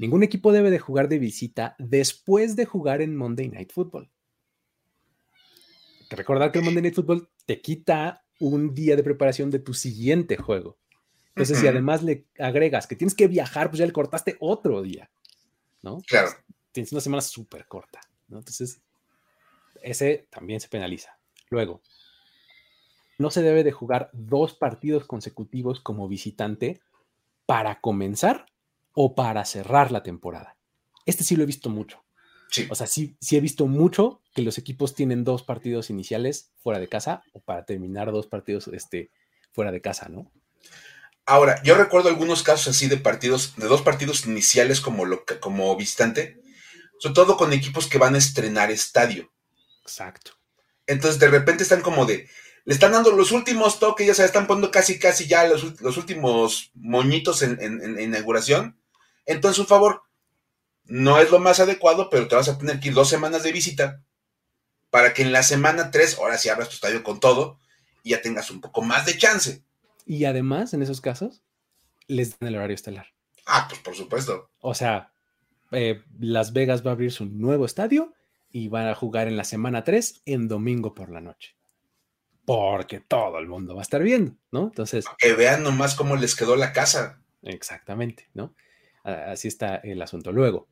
[0.00, 4.10] Ningún equipo debe de jugar de visita después de jugar en Monday Night Football.
[6.10, 9.72] que recordar que el Monday Night Football te quita un día de preparación de tu
[9.72, 10.78] siguiente juego.
[11.28, 15.08] Entonces, si además le agregas que tienes que viajar, pues ya le cortaste otro día,
[15.82, 16.00] ¿no?
[16.06, 16.30] Claro.
[16.72, 18.38] Tienes una semana súper corta, ¿no?
[18.38, 18.80] Entonces,
[19.82, 21.18] ese también se penaliza.
[21.50, 21.82] Luego,
[23.18, 26.80] no se debe de jugar dos partidos consecutivos como visitante
[27.46, 28.46] para comenzar
[28.92, 30.56] o para cerrar la temporada.
[31.06, 32.04] Este sí lo he visto mucho.
[32.50, 32.66] Sí.
[32.70, 36.78] O sea, sí, sí he visto mucho que los equipos tienen dos partidos iniciales fuera
[36.78, 39.10] de casa o para terminar dos partidos este,
[39.52, 40.30] fuera de casa, ¿no?
[41.28, 45.76] Ahora, yo recuerdo algunos casos así de partidos, de dos partidos iniciales como, lo, como
[45.76, 46.40] visitante,
[46.98, 49.30] sobre todo con equipos que van a estrenar estadio.
[49.82, 50.32] Exacto.
[50.86, 52.30] Entonces, de repente están como de,
[52.64, 55.64] le están dando los últimos toques, ya se están poniendo casi, casi ya los,
[55.98, 58.80] últimos moñitos en, en, inauguración.
[59.26, 60.02] Entonces, por favor,
[60.84, 63.52] no es lo más adecuado, pero te vas a tener que ir dos semanas de
[63.52, 64.02] visita
[64.88, 67.60] para que en la semana tres, ahora sí abras tu estadio con todo
[68.02, 69.67] y ya tengas un poco más de chance.
[70.08, 71.42] Y además, en esos casos,
[72.06, 73.08] les dan el horario estelar.
[73.44, 74.50] Ah, pues por supuesto.
[74.60, 75.12] O sea,
[75.70, 78.14] eh, Las Vegas va a abrir su nuevo estadio
[78.50, 81.56] y van a jugar en la semana 3 en domingo por la noche.
[82.46, 84.68] Porque todo el mundo va a estar viendo, ¿no?
[84.68, 85.04] Entonces.
[85.18, 87.22] Que vean nomás cómo les quedó la casa.
[87.42, 88.54] Exactamente, ¿no?
[89.04, 90.32] Así está el asunto.
[90.32, 90.68] Luego,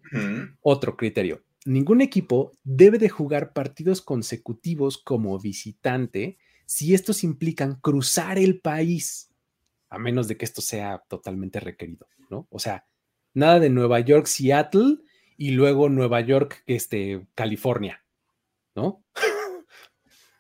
[0.63, 1.43] otro criterio.
[1.67, 9.31] Ningún equipo debe de jugar partidos consecutivos como visitante si estos implican cruzar el país,
[9.89, 12.47] a menos de que esto sea totalmente requerido, ¿no?
[12.51, 12.87] O sea,
[13.33, 14.99] nada de Nueva York, Seattle
[15.39, 18.05] y luego Nueva York, este, California,
[18.75, 19.05] ¿no?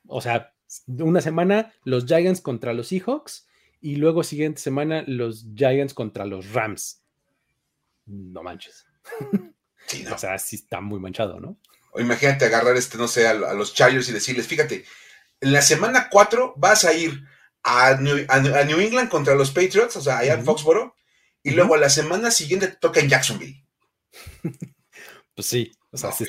[0.08, 0.52] o sea,
[0.88, 3.46] una semana los Giants contra los Seahawks
[3.80, 7.02] y luego siguiente semana los Giants contra los Rams.
[8.04, 8.86] No manches.
[10.12, 11.60] O sea, sí está muy manchado, ¿no?
[11.92, 14.84] O imagínate agarrar este, no sé, a, a los Chargers y decirles, fíjate,
[15.40, 17.24] en la semana 4 vas a ir
[17.62, 20.94] a New, England contra los Patriots, o sea, allá en Foxboro,
[21.42, 23.64] y luego a la semana siguiente te toca en Jacksonville.
[25.34, 26.26] pues sí, o sea, sí,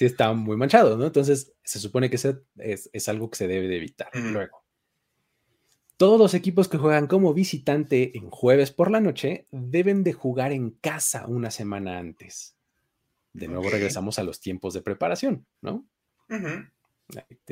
[0.00, 1.06] está muy manchado, ¿no?
[1.06, 4.10] Entonces, se supone que es, es, algo que se debe de evitar.
[4.14, 4.62] Luego,
[6.02, 10.50] todos los equipos que juegan como visitante en jueves por la noche deben de jugar
[10.50, 12.56] en casa una semana antes.
[13.32, 15.86] De nuevo regresamos a los tiempos de preparación, ¿no?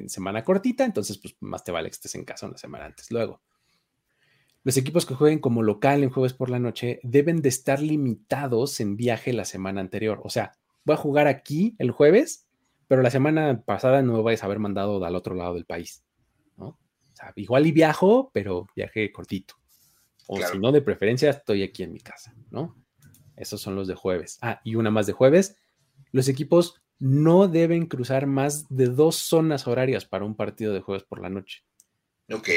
[0.07, 3.11] Semana cortita, entonces pues más te vale que estés en casa una semana antes.
[3.11, 3.43] Luego,
[4.63, 8.81] Los equipos que jueguen como local en jueves por la noche deben de estar limitados
[8.81, 10.21] en viaje la semana anterior.
[10.23, 10.53] O sea,
[10.85, 12.47] voy a jugar aquí el jueves,
[12.87, 16.05] pero la semana pasada no me vais a haber mandado al otro lado del país.
[16.57, 16.67] ¿no?
[16.69, 19.55] O sea, igual y viajo, pero viaje cortito.
[20.27, 22.77] O si no, de preferencia, estoy aquí en mi casa, ¿no?
[23.35, 24.39] Esos son los de jueves.
[24.43, 25.57] Ah, y una más de jueves.
[26.13, 31.03] Los equipos no deben cruzar más de dos zonas horarias para un partido de jueves
[31.03, 31.65] por la noche.
[32.31, 32.49] Ok.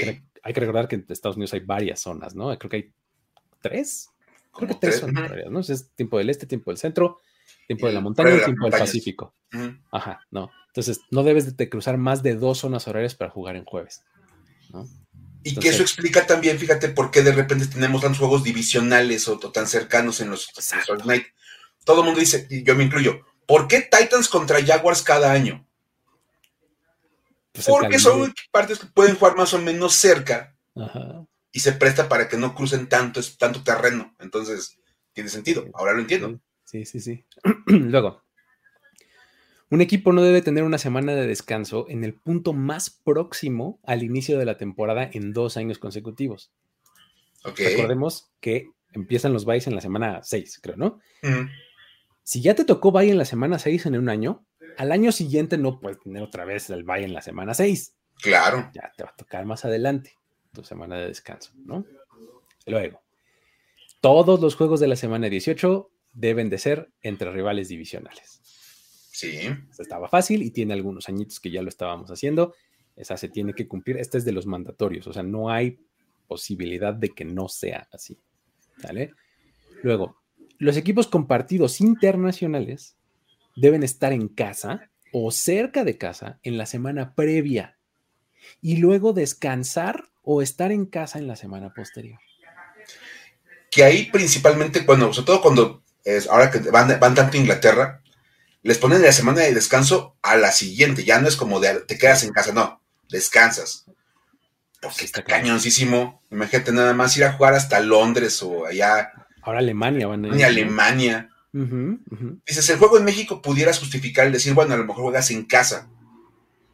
[0.44, 2.56] Hay que recordar que en Estados Unidos hay varias zonas, ¿no?
[2.60, 2.94] Creo que hay
[3.62, 4.10] tres.
[4.52, 5.62] Creo que tres, zonas horarias, ¿no?
[5.62, 7.20] Es tiempo del este, tiempo del centro,
[7.66, 9.34] tiempo de la montaña y tiempo del Pacífico.
[9.92, 10.52] Ajá, no.
[10.68, 14.04] Entonces, no debes de cruzar más de dos zonas horarias para jugar en jueves,
[14.72, 14.86] ¿no?
[15.44, 19.38] Y que eso explica también, fíjate, por qué de repente tenemos tantos juegos divisionales o,
[19.38, 21.26] tan cercanos en los, en Night.
[21.84, 25.68] Todo el mundo dice, y yo me incluyo, ¿por qué Titans contra Jaguars cada año?
[27.52, 30.56] Pues Porque son partes que pueden jugar más o menos cerca
[31.52, 34.16] y se presta para que no crucen tanto, tanto terreno.
[34.20, 34.80] Entonces,
[35.14, 35.70] tiene sentido.
[35.74, 36.40] Ahora lo entiendo.
[36.64, 37.26] Sí, sí, sí.
[37.68, 38.24] Luego,
[39.70, 44.04] un equipo no debe tener una semana de descanso en el punto más próximo al
[44.04, 46.52] inicio de la temporada en dos años consecutivos.
[47.44, 51.00] Recordemos que empiezan los byes en la semana 6, creo, ¿no?
[52.24, 54.46] Si ya te tocó bye en la semana 6 en un año,
[54.78, 57.96] al año siguiente no puedes tener otra vez el bye en la semana 6.
[58.22, 58.70] Claro.
[58.74, 60.18] Ya te va a tocar más adelante
[60.54, 61.86] tu semana de descanso, ¿no?
[62.66, 63.02] Luego,
[64.02, 68.40] todos los juegos de la semana 18 deben de ser entre rivales divisionales.
[69.12, 69.40] Sí.
[69.78, 72.56] estaba fácil y tiene algunos añitos que ya lo estábamos haciendo.
[72.96, 73.98] Esa se tiene que cumplir.
[73.98, 75.80] Este es de los mandatorios, o sea, no hay
[76.28, 78.20] posibilidad de que no sea así.
[78.82, 79.14] ¿Vale?
[79.84, 80.23] Luego,
[80.58, 82.96] los equipos con partidos internacionales
[83.56, 87.78] deben estar en casa o cerca de casa en la semana previa
[88.62, 92.20] y luego descansar o estar en casa en la semana posterior.
[93.70, 98.02] Que ahí principalmente, cuando, sobre todo cuando es, ahora que van, van tanto a Inglaterra,
[98.62, 101.98] les ponen la semana de descanso a la siguiente, ya no es como de te
[101.98, 103.86] quedas en casa, no, descansas.
[104.82, 106.22] Porque está cañoncísimo.
[106.30, 109.14] Imagínate nada más ir a jugar hasta Londres o allá.
[109.44, 110.46] Ahora Alemania van a ir.
[110.46, 111.30] Alemania.
[112.46, 115.46] Dices, el juego en México pudieras justificar el decir, bueno, a lo mejor juegas en
[115.46, 115.90] casa.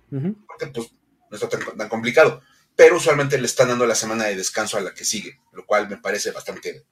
[0.09, 0.91] Porque pues
[1.29, 2.41] no está tan, complicado.
[2.75, 5.89] Pero usualmente le están dando la semana de descanso a la que sigue, lo cual
[5.89, 6.85] me parece bastante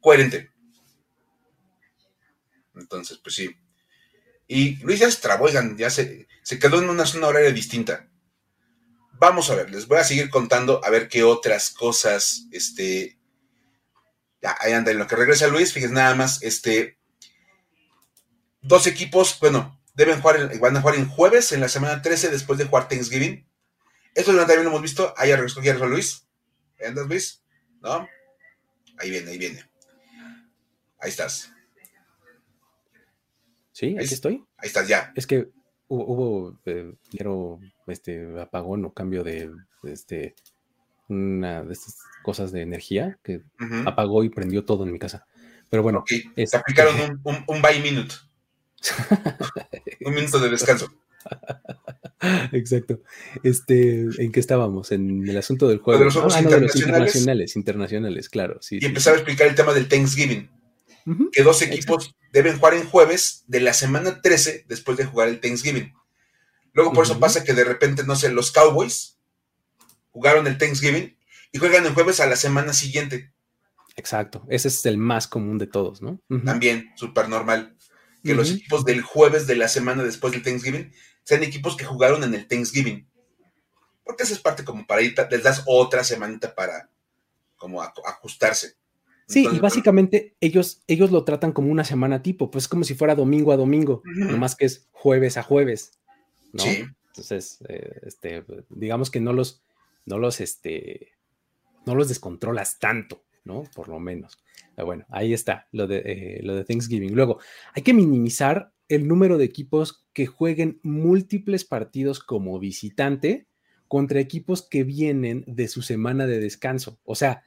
[0.00, 0.50] coherente.
[2.76, 3.50] Entonces, pues sí.
[4.46, 8.08] Y Luis ya se trabó, ya se, se quedó en una zona horaria distinta.
[9.20, 13.17] Vamos a ver, les voy a seguir contando a ver qué otras cosas, este,
[14.42, 16.98] anda, en lo que regresa Luis, fíjense nada más, este,
[18.62, 22.58] dos equipos, bueno, deben jugar, van a jugar en jueves, en la semana 13, después
[22.58, 23.46] de jugar Thanksgiving.
[24.14, 25.14] Esto también lo hemos visto.
[25.16, 26.26] Ahí regresó, ya Luis.
[26.78, 27.42] ¿Ahí andas, Luis?
[27.80, 28.08] ¿No?
[28.98, 29.70] Ahí viene, ahí viene.
[31.00, 31.52] Ahí estás.
[33.72, 34.44] Sí, ahí, estoy.
[34.56, 35.12] Ahí estás ya.
[35.14, 35.48] Es que
[35.86, 36.94] hubo, eh,
[37.86, 39.52] este apagón o cambio de,
[39.84, 40.34] este
[41.08, 43.42] una de estas cosas de energía que
[43.86, 45.26] apagó y prendió todo en mi casa.
[45.70, 46.04] Pero bueno.
[46.06, 48.14] Se este aplicaron un, un by minute.
[50.04, 50.88] Un minuto de descanso.
[52.52, 53.00] Exacto.
[53.42, 54.92] Este, ¿en qué estábamos?
[54.92, 55.98] En el asunto del juego.
[55.98, 57.56] De los juegos ah, internacionales.
[57.56, 58.60] internacionales, claro.
[58.70, 60.50] y empezaba a explicar el tema del Thanksgiving.
[61.32, 65.40] que dos equipos deben jugar en jueves de la semana 13 después de jugar el
[65.40, 65.92] Thanksgiving.
[66.72, 69.17] Luego por eso pasa que de repente, no sé, los Cowboys
[70.18, 71.16] jugaron el Thanksgiving
[71.52, 73.32] y juegan el jueves a la semana siguiente.
[73.94, 74.44] Exacto.
[74.48, 76.20] Ese es el más común de todos, ¿no?
[76.44, 77.76] También, súper normal
[78.24, 80.92] que los equipos del jueves de la semana después del Thanksgiving
[81.22, 83.08] sean equipos que jugaron en el Thanksgiving.
[84.02, 86.90] Porque esa es parte como para ir, les das otra semanita para
[87.56, 88.74] como ajustarse.
[89.28, 93.14] Sí, y básicamente ellos, ellos lo tratan como una semana tipo, pues como si fuera
[93.14, 95.92] domingo a domingo, nomás que es jueves a jueves,
[96.52, 96.64] ¿no?
[97.08, 99.62] Entonces, eh, este, digamos que no los,
[100.08, 101.12] no los, este,
[101.86, 103.64] no los descontrolas tanto, ¿no?
[103.74, 104.42] Por lo menos.
[104.76, 107.14] bueno, ahí está lo de, eh, lo de Thanksgiving.
[107.14, 107.38] Luego,
[107.74, 113.46] hay que minimizar el número de equipos que jueguen múltiples partidos como visitante
[113.86, 116.98] contra equipos que vienen de su semana de descanso.
[117.04, 117.44] O sea,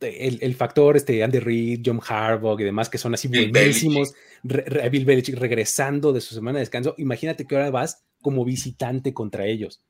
[0.00, 5.36] el, factor este, Andy Reid, John Harbaugh y demás que son así buenísimos, Bill Belichick
[5.36, 6.94] regresando de su semana de descanso.
[6.98, 9.82] Imagínate que ahora vas como visitante contra ellos,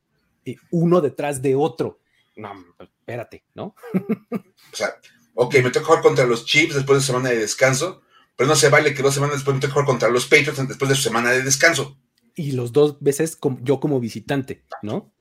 [0.71, 2.01] uno detrás de otro
[2.37, 3.75] no, espérate, ¿no?
[3.95, 4.97] o sea,
[5.35, 8.03] ok, me toca jugar contra los Chiefs después de semana de descanso,
[8.37, 10.89] pero no se vale que dos semanas después me toque jugar contra los Patriots después
[10.89, 11.99] de su semana de descanso.
[12.35, 15.15] Y los dos veces yo como visitante, ¿no?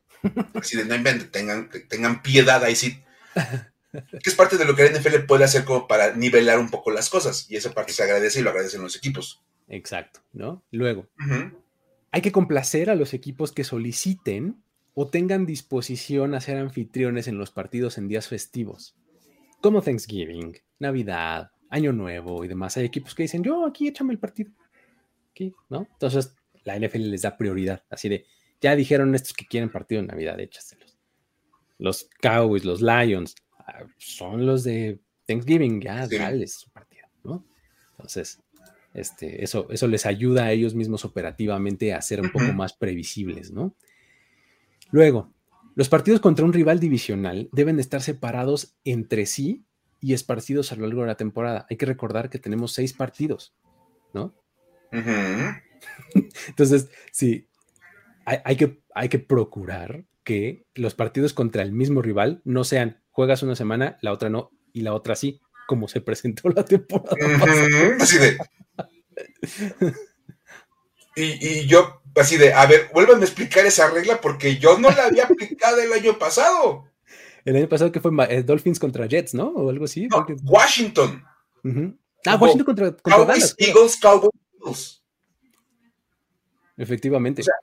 [0.56, 3.04] Así de no inventen, tengan, tengan piedad ahí sí.
[3.94, 6.90] que es parte de lo que la NFL puede hacer como para nivelar un poco
[6.90, 7.46] las cosas.
[7.50, 9.44] Y esa parte se agradece y lo agradecen los equipos.
[9.68, 10.66] Exacto, ¿no?
[10.72, 11.08] Luego,
[12.12, 14.64] hay que complacer a los equipos que soliciten
[14.94, 18.96] o tengan disposición a ser anfitriones en los partidos en días festivos,
[19.62, 22.78] como Thanksgiving, Navidad, Año Nuevo y demás.
[22.78, 24.52] Hay equipos que dicen, yo aquí échame el partido.
[25.32, 25.88] Aquí, ¿no?
[25.92, 28.26] Entonces, la NFL les da prioridad, así de,
[28.62, 30.98] ya dijeron estos que quieren partido en Navidad, échaselos.
[31.80, 37.46] Los Cowboys, los Lions, ah, son los de Thanksgiving, ya, dale su partido, ¿no?
[37.92, 38.40] Entonces,
[38.94, 43.52] este, eso, eso les ayuda a ellos mismos operativamente a ser un poco más previsibles,
[43.52, 43.76] ¿no?
[44.94, 45.34] Luego,
[45.74, 49.66] los partidos contra un rival divisional deben estar separados entre sí
[50.00, 51.66] y esparcidos a lo largo de la temporada.
[51.68, 53.56] Hay que recordar que tenemos seis partidos,
[54.14, 54.36] ¿no?
[56.48, 57.48] Entonces, sí,
[58.24, 63.42] hay, que, hay que procurar que los partidos contra el mismo rival no sean juegas
[63.42, 67.16] una semana, la otra no, y la otra sí, como se presentó la temporada.
[68.00, 68.38] Así de.
[71.16, 75.06] y, yo, así de, a ver, vuélvanme a explicar esa regla porque yo no la
[75.06, 76.86] había aplicado el año pasado.
[77.46, 79.50] El año pasado que fue eh, Dolphins contra Jets, ¿no?
[79.50, 80.08] O algo así.
[80.44, 81.24] Washington.
[82.26, 85.04] Ah, Washington contra, Cowboys, Eagles, Cowboys, Eagles.
[86.78, 87.42] Efectivamente.
[87.42, 87.56] O sea,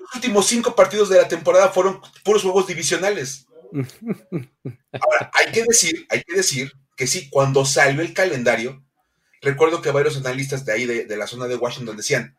[0.00, 3.46] los últimos cinco partidos de la temporada fueron puros juegos divisionales.
[3.72, 8.82] Ahora, hay que decir, hay que decir que sí, cuando salió el calendario,
[9.42, 12.36] recuerdo que varios analistas de ahí, de, la zona de Washington, decían,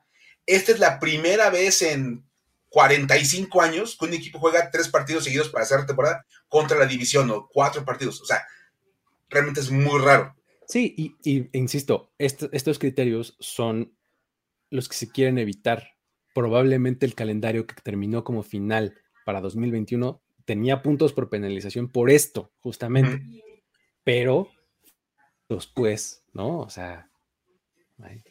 [0.48, 2.26] esta es la primera vez en
[2.70, 7.30] 45 años que un equipo juega tres partidos seguidos para hacer temporada contra la división
[7.30, 8.22] o cuatro partidos.
[8.22, 8.46] O sea,
[9.30, 10.36] realmente es muy raro.
[10.68, 10.94] Sí,
[11.24, 13.96] y, insisto, estos criterios son
[14.70, 15.96] los que se quieren evitar.
[16.34, 22.54] Probablemente el calendario que terminó como final para 2021 tenía puntos por penalización por esto,
[22.60, 23.44] justamente.
[24.04, 24.50] Pero
[25.50, 26.60] después, ¿no?
[26.60, 27.10] O sea,
[28.00, 28.22] ahí,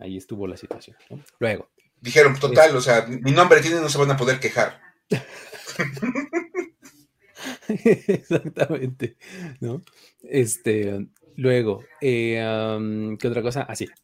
[0.00, 0.96] estuvo la situación.
[1.38, 1.70] Luego.
[2.00, 4.80] Dijeron, total, o sea, mi nombre tiene, no se van a poder quejar.
[7.68, 9.16] Exactamente,
[9.60, 9.82] ¿no?
[10.22, 13.62] Este, luego, eh, ¿qué otra cosa?
[13.62, 13.88] Así.
[13.90, 13.94] Ah,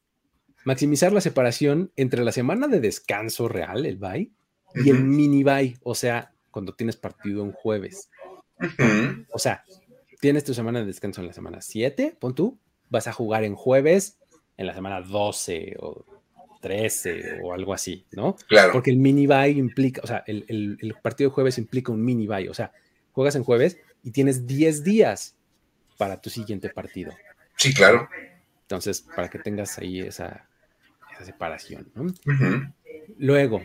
[0.65, 4.31] Maximizar la separación entre la semana de descanso real, el bye,
[4.77, 8.11] y el mini bye, o sea, cuando tienes partido un jueves.
[9.33, 9.65] O sea,
[10.21, 13.57] tienes tu semana de descanso en la semana 7, pon tú, vas a jugar en
[13.57, 14.21] jueves,
[14.57, 16.05] en la semana 12 o
[16.61, 18.37] 13 o algo así, ¿no?
[18.49, 18.73] Claro.
[18.73, 22.49] Porque el mini buy implica, o sea, el, partido de jueves implica un mini buy,
[22.49, 22.73] o sea,
[23.13, 25.37] juegas en jueves y tienes 10 días
[25.99, 27.13] para tu siguiente partido.
[27.57, 28.09] Sí, claro.
[28.63, 30.49] Entonces, para que tengas ahí esa,
[31.23, 32.13] separación, ¿no?
[33.17, 33.63] Luego,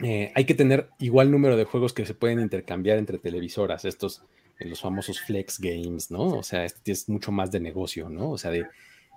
[0.00, 4.22] eh, hay que tener igual número de juegos que se pueden intercambiar entre televisoras, estos
[4.60, 6.38] los famosos flex games, ¿no?
[6.38, 8.30] O sea, este es mucho más de negocio, ¿no?
[8.30, 8.66] O sea, de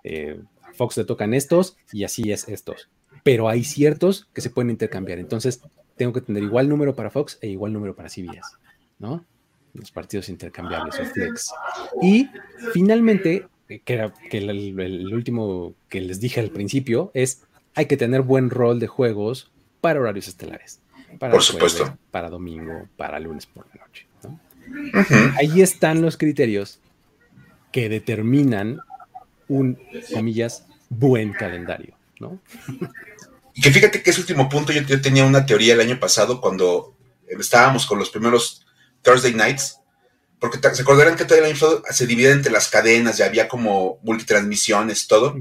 [0.04, 0.40] eh,
[0.76, 2.90] Fox le tocan estos y así es estos.
[3.24, 5.20] Pero hay ciertos que se pueden intercambiar.
[5.20, 5.62] Entonces,
[5.96, 8.58] tengo que tener igual número para Fox e igual número para CBS,
[9.00, 9.26] ¿no?
[9.74, 11.52] Los partidos intercambiables o flex.
[12.02, 12.30] Y
[12.74, 18.22] finalmente, eh, que, que el, último que les dije al principio es, hay que tener
[18.22, 19.52] buen rol de juegos
[19.82, 20.82] para horarios estelares.
[21.20, 21.98] Para por supuesto.
[22.12, 24.08] para domingo, para lunes por la noche.
[25.38, 26.80] Ahí están los criterios
[27.72, 28.80] que determinan
[29.48, 29.80] un,
[30.14, 32.40] comillas, buen calendario, ¿no?
[33.54, 36.96] Y que fíjate que ese último punto yo, tenía una teoría el año pasado cuando
[37.28, 38.66] estábamos con los primeros
[39.02, 39.80] Thursday Nights,
[40.40, 41.56] porque se acordarán que todo el año
[41.90, 45.36] se divide entre las cadenas, ya había como multitransmisiones, todo,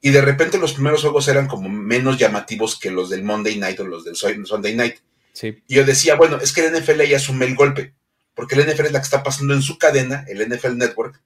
[0.00, 3.78] y de repente los primeros juegos eran como menos llamativos que los del Monday Night
[3.80, 4.96] o los del Sunday Night.
[5.42, 7.94] Y yo decía, bueno, es que el NFL ya asume el golpe
[8.36, 11.20] porque el NFL es la que está pasando en su cadena, el NFL Network,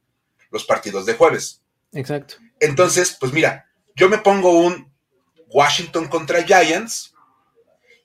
[0.53, 1.61] los partidos de jueves.
[1.93, 2.37] Exacto.
[2.61, 3.67] Entonces, pues mira,
[3.97, 4.93] yo me pongo un
[5.49, 7.15] Washington contra Giants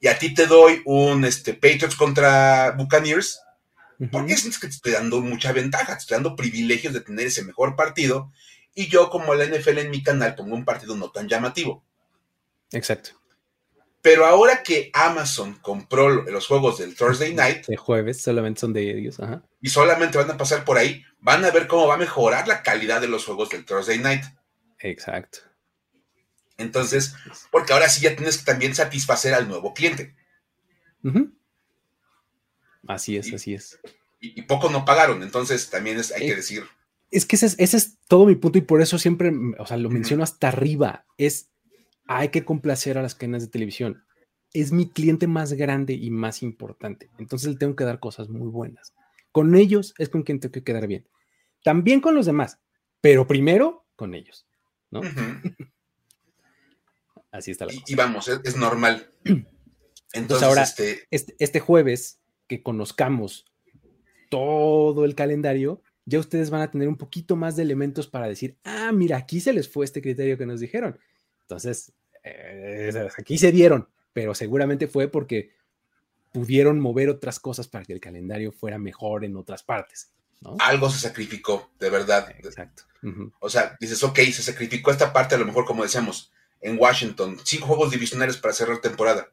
[0.01, 3.41] y a ti te doy un este, Patriots contra Buccaneers.
[4.11, 7.43] Porque es que te estoy dando mucha ventaja, te estoy dando privilegios de tener ese
[7.43, 8.31] mejor partido.
[8.73, 11.81] Y yo, como el NFL en mi canal, pongo un partido no tan llamativo.
[12.71, 13.11] Exacto.
[14.05, 17.65] Pero ahora que Amazon compró los juegos del Thursday Night.
[17.65, 19.17] De jueves, solamente son de ellos.
[19.61, 21.03] Y solamente van a pasar por ahí.
[21.21, 24.23] Van a ver cómo va a mejorar la calidad de los juegos del Thursday Night.
[24.77, 25.39] Exacto.
[26.59, 27.15] Entonces,
[27.49, 30.13] porque ahora sí ya tienes que también satisfacer al nuevo cliente.
[32.87, 33.79] Así es, así es.
[34.19, 36.63] Y, poco no pagaron, entonces también es, hay que eh, decir.
[37.09, 39.77] Es que ese es, ese es, todo mi punto y por eso siempre, o sea,
[39.77, 41.07] lo menciono hasta arriba.
[41.17, 41.49] Es
[42.07, 44.03] hay que complacer a las cadenas de televisión.
[44.53, 47.09] Es mi cliente más grande y más importante.
[47.17, 48.93] Entonces le tengo que dar cosas muy buenas.
[49.31, 51.07] Con ellos es con quien tengo que quedar bien.
[51.63, 52.59] También con los demás,
[53.01, 54.47] pero primero con ellos,
[54.91, 55.01] ¿no?
[57.31, 59.11] Así está la y, Y vamos, es, normal.
[60.13, 61.05] Entonces, ahora, este...
[61.11, 61.35] este...
[61.39, 63.45] Este, jueves que conozcamos
[64.29, 68.57] todo el calendario, ya ustedes van a tener un poquito más de elementos para decir,
[68.63, 70.97] ah, mira, aquí se les fue este criterio que nos dijeron.
[71.45, 71.91] Entonces,
[72.23, 75.51] eh, aquí se dieron, pero seguramente fue porque
[76.31, 80.11] pudieron mover otras cosas para que el calendario fuera mejor en otras partes.
[80.59, 82.29] Algo se sacrificó, de verdad.
[82.39, 82.83] Exacto.
[83.39, 87.37] O sea, dices, ok, se sacrificó esta parte, a lo mejor como decíamos, en Washington,
[87.43, 89.31] cinco juegos divisionales para cerrar temporada,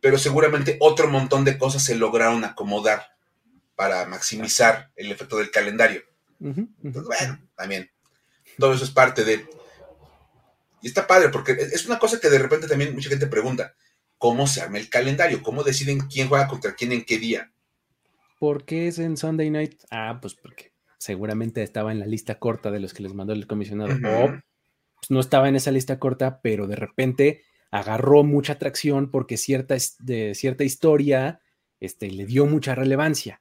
[0.00, 3.14] pero seguramente otro montón de cosas se lograron acomodar
[3.76, 6.02] para maximizar el efecto del calendario.
[6.40, 7.90] Entonces, bueno, también,
[8.58, 9.46] todo eso es parte de...
[10.84, 13.74] Y está padre, porque es una cosa que de repente también mucha gente pregunta,
[14.18, 15.42] ¿cómo se arma el calendario?
[15.42, 17.50] ¿Cómo deciden quién juega contra quién en qué día?
[18.38, 19.80] ¿Por qué es en Sunday Night?
[19.90, 23.46] Ah, pues porque seguramente estaba en la lista corta de los que les mandó el
[23.46, 23.94] comisionado.
[23.94, 29.38] O pues, no estaba en esa lista corta, pero de repente agarró mucha atracción porque
[29.38, 31.40] cierta, de, cierta historia
[31.80, 33.40] este, le dio mucha relevancia,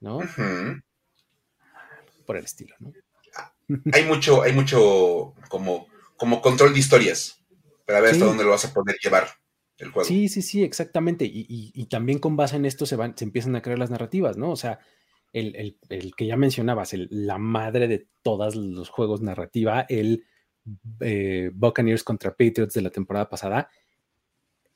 [0.00, 0.20] ¿no?
[2.24, 2.94] Por el estilo, ¿no?
[3.92, 5.86] Hay mucho, hay mucho como,
[6.18, 7.42] como control de historias
[7.86, 9.28] para ver hasta dónde lo vas a poder llevar.
[10.02, 11.24] Sí, sí, sí, exactamente.
[11.24, 14.50] Y, también con base en esto se, van, se empiezan a crear las narrativas, ¿no?
[14.50, 14.80] O sea,
[15.32, 15.76] el,
[16.16, 20.24] que ya mencionabas, la madre de todos los juegos narrativa, el
[21.00, 23.70] eh, Buccaneers contra Patriots de la temporada pasada,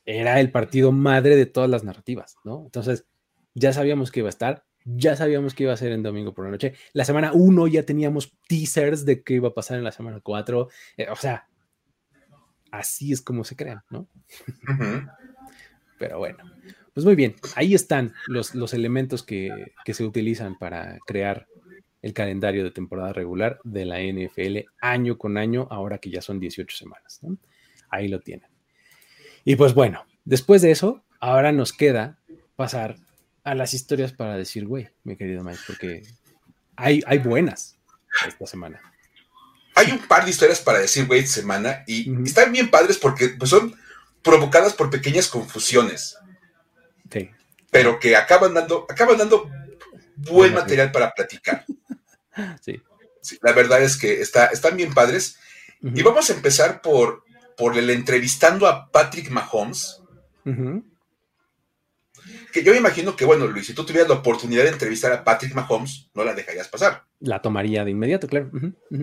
[0.05, 2.63] era el partido madre de todas las narrativas, ¿no?
[2.65, 3.07] Entonces,
[3.55, 6.45] ya sabíamos que iba a estar, ya sabíamos que iba a ser en domingo por
[6.45, 6.75] la noche.
[6.93, 10.69] La semana 1 ya teníamos teasers de qué iba a pasar en la semana 4.
[10.97, 11.49] Eh, o sea,
[12.71, 14.09] así es como se crean, ¿no?
[15.99, 16.39] Pero bueno,
[16.95, 21.47] pues muy bien, ahí están los, los elementos que, se utilizan para crear
[22.03, 26.41] el calendario de temporada regular de la NFL año con año, ahora que ya son
[26.41, 27.21] 18 semanas.
[27.23, 27.39] ¿no?
[27.89, 28.51] Ahí lo tienen.
[29.45, 32.19] Y pues bueno, después de eso, ahora nos queda
[32.57, 32.97] pasar
[33.45, 36.03] a las historias para decir, güey, mi querido Mike, porque
[36.77, 37.77] hay, hay buenas
[38.27, 38.81] esta semana
[39.75, 43.51] hay un par de historias para decir, güey, semana, y están bien padres porque pues,
[43.51, 43.75] son
[44.23, 46.19] provocadas por pequeñas confusiones.
[47.11, 47.31] Sí.
[47.71, 49.51] Pero que acaban dando, acaban dando
[50.17, 51.65] buen material para platicar.
[52.63, 52.81] Sí.
[53.43, 55.37] La verdad es que está, están bien padres.
[55.83, 57.25] Y vamos a empezar por,
[57.59, 60.01] por el entrevistando a Patrick Mahomes
[62.53, 65.25] que yo me imagino que, bueno, Luis, si tú tuvieras la oportunidad de entrevistar a
[65.25, 67.05] Patrick Mahomes, no la dejarías pasar.
[67.21, 68.51] La tomaría de inmediato, claro.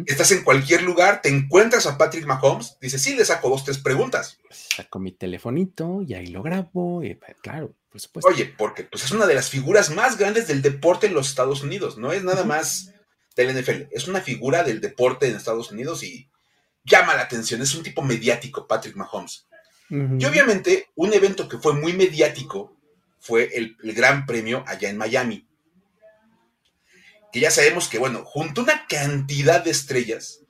[0.06, 3.80] Estás en cualquier lugar, te encuentras a Patrick Mahomes, dices, sí, le saco dos, tres
[3.80, 4.38] preguntas.
[4.50, 8.30] Saco mi telefonito y ahí lo grabo, y, pues, claro, por supuesto.
[8.30, 11.64] Oye, porque pues, es una de las figuras más grandes del deporte en los Estados
[11.64, 12.94] Unidos, no es nada más
[13.36, 16.30] del NFL, es una figura del deporte en Estados Unidos y
[16.84, 19.46] llama la atención, es un tipo mediático, Patrick Mahomes.
[19.92, 22.78] Y obviamente, un evento que fue muy mediático
[23.20, 25.48] fue el, gran premio allá en Miami.
[27.32, 30.42] Que ya sabemos que, bueno, junto a una cantidad de estrellas,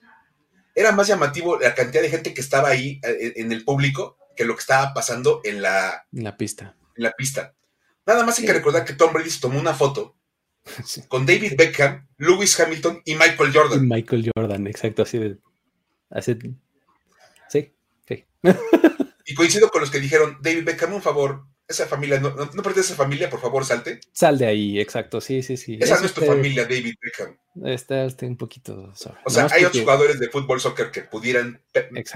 [0.76, 4.46] era más llamativo la cantidad de gente que estaba ahí eh, en el público que
[4.46, 6.78] lo que estaba pasando en la, la pista.
[6.96, 7.54] En la pista.
[8.06, 10.16] Nada más hay que recordar que Tom Brady tomó una foto
[11.10, 13.88] con David Beckham, Lewis Hamilton y Michael Jordan.
[13.88, 15.38] Michael Jordan, exacto, así de.
[17.50, 17.74] sí,
[18.08, 18.26] sí.
[19.26, 22.80] y coincido con los que dijeron, David Beckham, un favor, esa familia, no, no, a
[22.80, 24.00] esa familia, por favor, salte.
[24.12, 25.78] Sal de ahí, exacto, sí, sí, sí.
[25.80, 27.38] Esa no es tu familia, David Beckham.
[27.64, 28.92] Está un poquito...
[29.26, 31.62] O sea, hay otros jugadores de fútbol, soccer que pudieran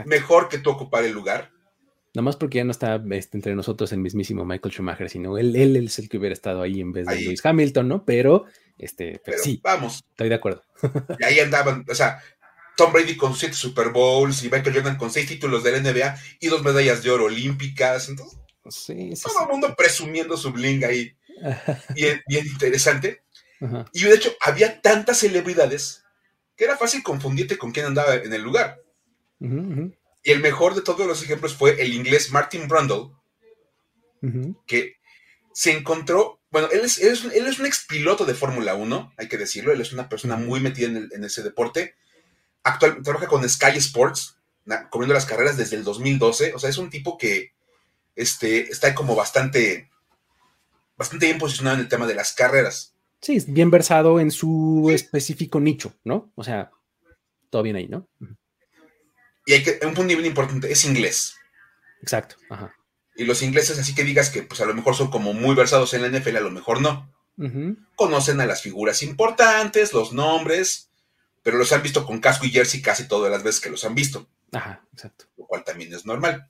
[0.06, 1.52] mejor que tú ocupar el lugar.
[2.16, 5.56] Nada más porque ya no está este, entre nosotros el mismísimo Michael Schumacher, sino él,
[5.56, 8.06] él, es el que hubiera estado ahí en vez de Lewis Hamilton, ¿no?
[8.06, 8.46] Pero,
[8.78, 10.04] este, pero, sí, vamos.
[10.10, 10.64] Estoy de acuerdo.
[11.20, 12.22] Y ahí andaban, o sea,
[12.76, 16.18] Tom Brady con siete Super Bowls y Michael Jordan con seis títulos de la NBA
[16.40, 18.10] y dos medallas de oro olímpicas.
[18.10, 21.16] Entonces, todo el mundo presumiendo su bling ahí.
[21.96, 23.24] bien, bien interesante.
[23.94, 26.04] Y de hecho, había tantas celebridades
[26.56, 28.82] que era fácil confundirte con quién andaba en el lugar.
[29.40, 33.12] Y el mejor de todos los ejemplos fue el inglés Martin Brundle,
[34.66, 34.98] que
[35.54, 39.38] se encontró, bueno, él es, él es, un ex piloto de Fórmula 1, hay que
[39.38, 41.96] decirlo, él es una persona muy metida en, ese deporte.
[42.64, 44.38] Actualmente trabaja con Sky Sports,
[44.90, 47.54] comiendo las carreras desde el 2012, o sea, es un tipo que
[48.16, 49.90] este, está como bastante,
[50.98, 52.96] bastante bien posicionado en el tema de las carreras.
[53.22, 56.32] Sí, bien versado en su específico nicho, ¿no?
[56.36, 56.72] O sea,
[57.50, 58.08] todo bien ahí, ¿no?
[59.46, 61.36] Y hay que, un punto bien importante, es inglés.
[62.02, 62.76] Exacto, ajá.
[63.16, 65.94] Y los ingleses, así que digas que pues a lo mejor son como muy versados
[65.94, 67.14] en la NFL, a lo mejor no.
[67.96, 70.90] conocen a las figuras importantes, los nombres,
[71.44, 73.96] pero los han visto con casco y jersey casi todas las veces que los han
[73.96, 74.28] visto.
[74.52, 75.26] Ajá, exacto.
[75.38, 76.50] Lo cual también es normal.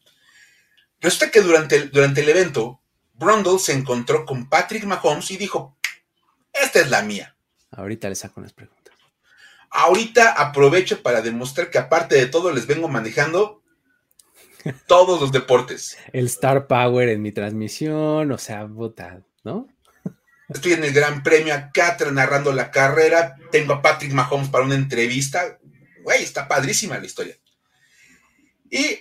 [1.03, 2.79] Resulta que durante el, durante el evento,
[3.13, 5.77] Brundle se encontró con Patrick Mahomes y dijo,
[6.53, 7.35] esta es la mía.
[7.71, 8.95] Ahorita le saco unas preguntas.
[9.69, 13.61] Ahorita aprovecho para demostrar que aparte de todo les vengo manejando
[14.87, 15.97] todos los deportes.
[16.13, 19.67] El Star Power en mi transmisión, o sea, vota, ¿no?
[20.47, 23.35] Estoy en el Gran Premio acá narrando la carrera.
[23.51, 25.59] Tengo a Patrick Mahomes para una entrevista.
[26.03, 27.35] Güey, está padrísima la historia.
[28.69, 28.99] Y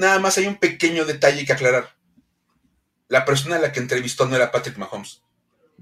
[0.00, 1.94] nada más hay un pequeño detalle que aclarar.
[3.08, 5.22] La persona a la que entrevistó no era Patrick Mahomes.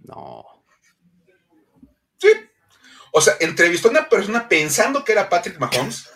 [0.03, 0.45] No.
[2.19, 2.29] Sí.
[3.13, 6.11] O sea, entrevistó a una persona pensando que era Patrick Mahomes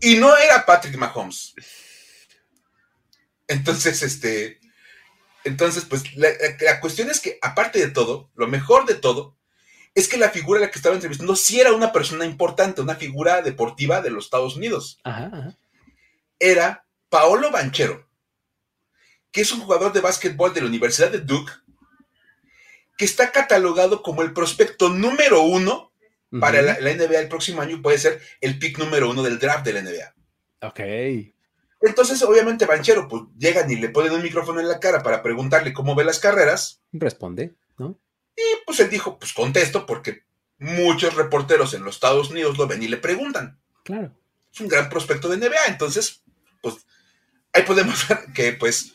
[0.00, 1.54] y no era Patrick Mahomes.
[3.48, 4.60] Entonces, este,
[5.42, 9.36] entonces, pues la, cuestión es que, aparte de todo, lo mejor de todo,
[9.94, 12.96] es que la figura a la que estaba entrevistando sí era una persona importante, una
[12.96, 15.00] figura deportiva de los Estados Unidos.
[16.38, 18.08] Era Paolo Banchero,
[19.30, 21.52] que es un jugador de básquetbol de la Universidad de Duke,
[22.96, 25.92] que está catalogado como el prospecto número uno
[26.40, 29.38] para la, la, NBA el próximo año y puede ser el pick número uno del
[29.38, 30.14] draft de la NBA.
[30.62, 30.80] Ok.
[31.80, 35.72] Entonces, obviamente, Banchero, pues llegan y le ponen un micrófono en la cara para preguntarle
[35.72, 36.80] cómo ve las carreras.
[36.92, 37.98] Responde, ¿no?
[38.36, 40.24] Y pues él dijo, pues contesto, porque
[40.58, 43.58] muchos reporteros en los Estados Unidos lo ven y le preguntan.
[43.82, 44.12] Claro.
[44.52, 46.22] Es un gran prospecto de NBA, entonces,
[46.62, 46.86] pues
[47.56, 48.94] ahí podemos ver que, pues,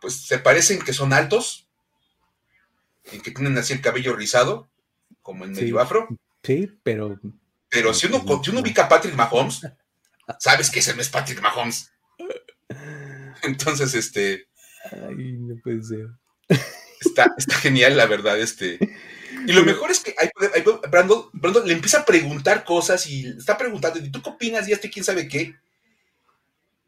[0.00, 1.64] pues se parecen que son altos,
[3.12, 4.68] y que tienen así el cabello rizado,
[5.22, 6.08] como en medio afro.
[6.42, 7.18] Sí, pero.
[7.68, 9.62] Pero si uno, si uno ubica a Patrick Mahomes,
[10.38, 11.90] sabes que ese no es Patrick Mahomes.
[13.42, 14.48] Entonces, este.
[14.90, 16.08] Ay, no puede ser.
[17.00, 18.78] Está, está genial, la verdad, este.
[19.46, 20.14] Y lo mejor es que
[20.90, 21.30] Brandon,
[21.66, 24.68] le empieza a preguntar cosas y está preguntando, ¿y tú qué opinas?
[24.68, 25.54] Y este quién sabe qué.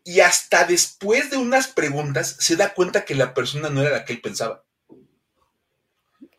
[0.06, 4.04] Y hasta después de unas preguntas se da cuenta que la persona no era la
[4.04, 4.64] que él pensaba.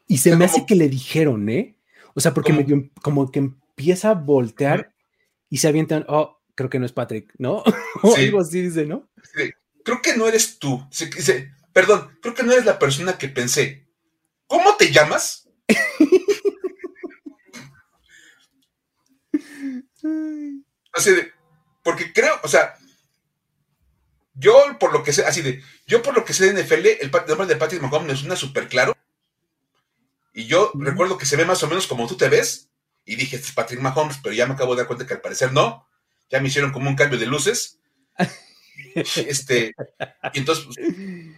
[0.07, 1.76] Y se me hace que le dijeron, ¿eh?
[2.13, 4.93] O sea, porque como que empieza a voltear
[5.49, 7.61] y se avientan, oh, creo que no es Patrick, ¿no?
[8.03, 9.09] o algo así dice, ¿no?
[9.84, 10.88] Creo que no eres tú.
[11.74, 13.86] perdón, creo que no eres la persona que pensé.
[14.47, 15.49] ¿Cómo te llamas?
[20.93, 21.34] así de,
[21.84, 22.76] porque creo, o sea,
[24.38, 27.11] yo por lo que sé, así de, yo por lo que sé de NFL, el,
[27.11, 28.95] nombre de Patrick Mahomes me suena súper claro.
[30.33, 32.69] Y yo recuerdo que se ve más o menos como tú te ves.
[33.05, 35.21] Y dije, este es Patrick Mahomes, pero ya me acabo de dar cuenta que al
[35.21, 35.88] parecer no
[36.29, 37.79] ya me hicieron como un cambio de luces.
[38.95, 39.73] este,
[40.33, 40.77] y entonces, pues,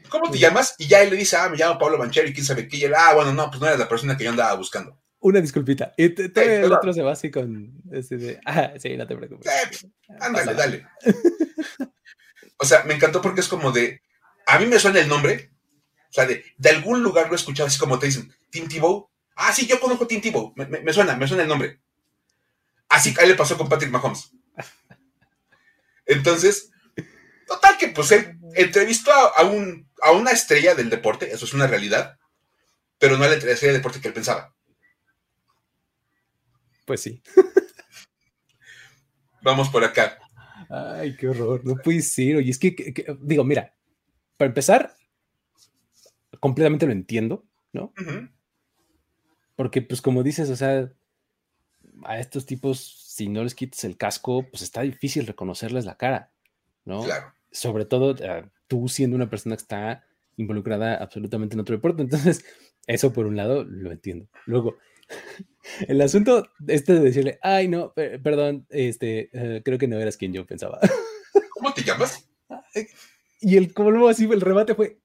[0.10, 0.76] ¿cómo te llamas?
[0.78, 2.78] Y ya él le dice, ah, me llamo Pablo Banchero y quién sabe qué.
[2.78, 5.00] Y él, ah, bueno, no, pues no eres la persona que yo andaba buscando.
[5.20, 5.94] Una disculpita.
[5.98, 9.52] Y el otro se va así con ese de, ah, sí, no te preocupes.
[9.52, 9.90] Eh,
[10.20, 10.88] ándale, dale.
[12.60, 14.02] o sea, me encantó porque es como de,
[14.46, 15.52] a mí me suena el nombre,
[16.10, 19.10] o sea, de, de algún lugar lo he escuchado, así como te dicen, Tim Tebow.
[19.36, 21.80] Ah, sí, yo conozco a Tim Tebow, me, me, suena, me suena el nombre.
[22.90, 24.32] Así a él le pasó con Patrick Mahomes.
[26.06, 26.72] Entonces,
[27.48, 31.68] total que pues él entrevistó a, un, a una estrella del deporte, eso es una
[31.68, 32.18] realidad,
[32.98, 34.54] pero no a la estrella del deporte que él pensaba.
[36.86, 37.22] Pues sí.
[39.42, 40.18] Vamos por acá.
[40.70, 41.66] Ay, qué horror.
[41.66, 42.38] No puede ser.
[42.38, 43.74] Oye, es que, digo, mira,
[44.38, 44.96] para empezar,
[46.40, 47.94] completamente lo entiendo, ¿no?
[49.56, 50.92] Porque, pues, como dices, o sea,
[52.04, 56.32] a estos tipos si no les quitas el casco, pues está difícil reconocerles la cara,
[56.86, 57.04] ¿no?
[57.04, 57.34] Claro.
[57.52, 60.06] Sobre todo eh, tú siendo una persona que está
[60.38, 62.02] involucrada absolutamente en otro deporte.
[62.02, 62.46] Entonces,
[62.88, 64.30] eso por un lado lo entiendo.
[64.46, 64.78] Luego,
[65.88, 70.34] el asunto este de decirle, ay, no, perdón, este, eh, creo que no eras quien
[70.34, 70.80] yo pensaba.
[71.52, 72.28] ¿Cómo te llamas?
[73.42, 75.00] Y el colmo así, el remate fue,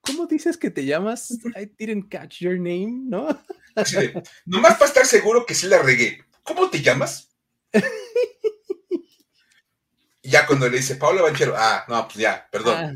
[0.00, 1.30] ¿cómo dices que te llamas?
[1.56, 3.28] I didn't catch your name, ¿no?
[3.76, 6.24] Así de, nomás para estar seguro que sí la regué.
[6.42, 7.28] ¿Cómo te llamas?
[10.22, 12.74] ya cuando le dice Paula Banchero, ah, no, pues ya, perdón.
[12.74, 12.92] Ah,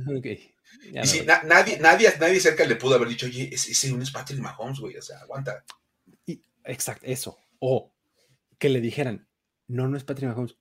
[1.03, 4.41] y si nadie, nadie, nadie cerca le pudo haber dicho, oye, ese no es Patrick
[4.41, 5.63] Mahomes, güey, o sea, aguanta.
[6.71, 7.39] Exacto, eso.
[7.59, 7.93] O
[8.59, 9.29] que le dijeran,
[9.69, 10.57] no, no es Patrick Mahomes,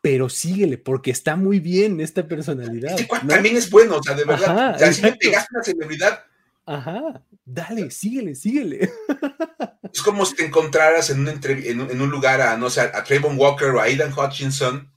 [0.00, 2.96] pero síguele, porque está muy bien esta personalidad.
[3.28, 4.74] también es bueno, o sea, de verdad.
[4.74, 6.24] o sea, si pegaste una celebridad.
[6.66, 8.90] Ajá, dale, síguele, síguele.
[9.92, 13.38] Es como si te encontraras en un, en un, lugar a, no sé, a Trayvon
[13.38, 14.90] Walker o a Aidan Hutchinson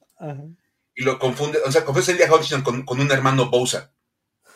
[0.95, 3.91] y lo confunde, o sea, confunde a Aidan Hutchinson con, un hermano Bosa.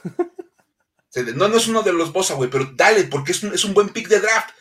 [1.35, 3.73] no, no es uno de los Bosa, güey, pero dale, porque es un, es un
[3.73, 4.51] buen pick de draft.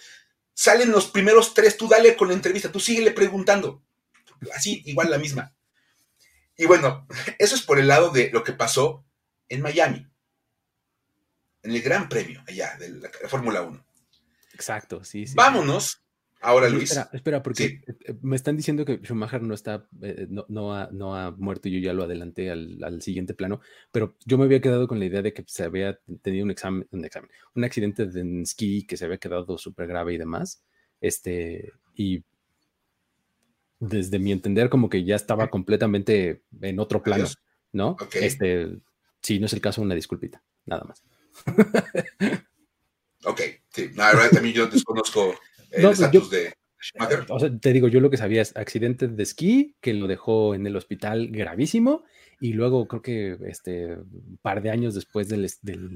[0.59, 3.81] Salen los primeros tres, tú dale con la entrevista, tú síguele preguntando.
[4.53, 5.55] Así, igual la misma.
[6.57, 7.07] Y bueno,
[7.39, 9.05] eso es por el lado de lo que pasó
[9.49, 10.11] en Miami,
[11.63, 13.87] en el Gran Premio allá de la, Fórmula 1.
[14.53, 15.35] Exacto, sí, sí.
[15.37, 16.03] Vámonos
[16.41, 16.91] Ahora, Luis.
[16.91, 20.89] Espera, espera porque eh, eh, me están diciendo que Schumacher no está, eh, no, ha,
[20.93, 23.61] no, ha, muerto y yo ya lo adelanté al, siguiente plano,
[23.91, 26.87] pero yo me había quedado con la idea de que se había tenido un examen,
[26.93, 30.63] un examen, un accidente de esquí que se había quedado súper grave y demás,
[31.01, 32.23] este, y
[33.81, 37.27] desde mi entender como que ya estaba completamente en otro plano,
[37.73, 37.97] ¿no?
[38.13, 38.79] Este,
[39.23, 41.03] si no es el caso, una disculpita, nada más.
[43.25, 45.35] ok, sí, la verdad también yo desconozco
[45.77, 46.55] no, pues de
[47.29, 50.55] O sea, te digo, yo lo que sabía es accidente de esquí que lo dejó
[50.55, 52.05] en el hospital gravísimo
[52.41, 55.47] y luego creo que este un par de años después del,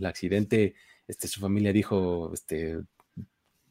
[0.05, 0.75] accidente,
[1.07, 2.81] este, su familia dijo este,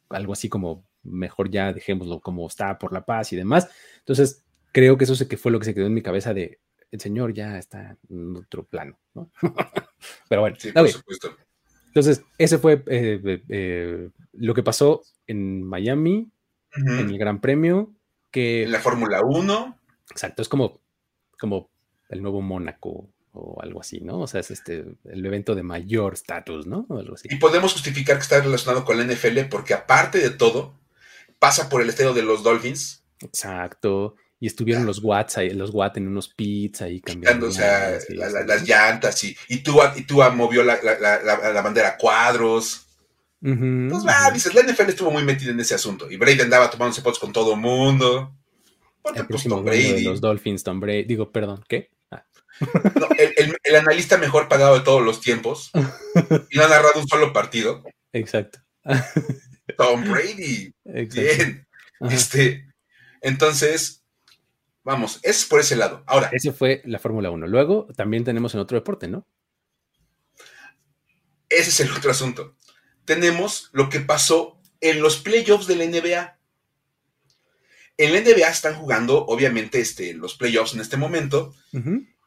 [0.08, 3.68] algo así como mejor ya dejémoslo como está por la paz y demás.
[3.98, 6.60] Entonces, creo que eso sé que fue lo que se quedó en mi cabeza de
[6.90, 9.30] el señor ya está en otro plano, ¿no?
[10.28, 11.36] Pero bueno, sí, por supuesto.
[11.94, 16.30] Entonces, ese fue eh, eh, lo que pasó en Miami,
[16.74, 17.92] en el Gran Premio,
[18.30, 18.62] que...
[18.62, 19.78] En la Fórmula 1.
[20.10, 20.80] Exacto, es como,
[21.38, 21.70] como
[22.08, 24.20] el nuevo Mónaco o algo así, ¿no?
[24.20, 26.86] O sea, es este, el evento de mayor estatus, ¿no?
[26.88, 27.28] algo así.
[27.30, 30.78] Y podemos justificar que está relacionado con la NFL porque aparte de todo,
[31.38, 33.04] pasa por el estadio de los Dolphins.
[33.20, 37.46] Exacto y estuvieron los Watts ahí, los Watts en unos pits ahí cambiando.
[37.46, 42.88] O sea, las llantas y, y tú, y tú movió la, la, bandera a cuadros.
[43.40, 47.02] Entonces, va, dices, la NFL estuvo muy metida en ese asunto y Brady andaba tomándose
[47.02, 48.34] fotos con todo el mundo.
[49.04, 49.92] el pues, próximo Brady.
[49.92, 51.04] De los Dolphins, Tom Brady.
[51.04, 51.90] Digo, perdón, ¿qué?
[52.10, 52.24] Ah.
[52.98, 55.70] No, el, el, analista mejor pagado de todos los tiempos
[56.50, 57.84] y no ha narrado un solo partido.
[58.12, 58.58] Exacto.
[59.78, 60.74] Tom Brady.
[60.84, 61.64] Bien.
[62.10, 62.66] Este,
[63.20, 64.01] entonces,
[64.84, 66.02] Vamos, es por ese lado.
[66.06, 66.30] Ahora.
[66.32, 67.46] Ese fue la Fórmula 1.
[67.46, 69.26] Luego también tenemos en otro deporte, ¿no?
[71.48, 72.56] Ese es el otro asunto.
[73.04, 76.38] Tenemos lo que pasó en los playoffs de la NBA.
[77.98, 81.54] En la NBA están jugando, obviamente, este, los playoffs en este momento.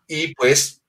[0.07, 0.81] Y pues,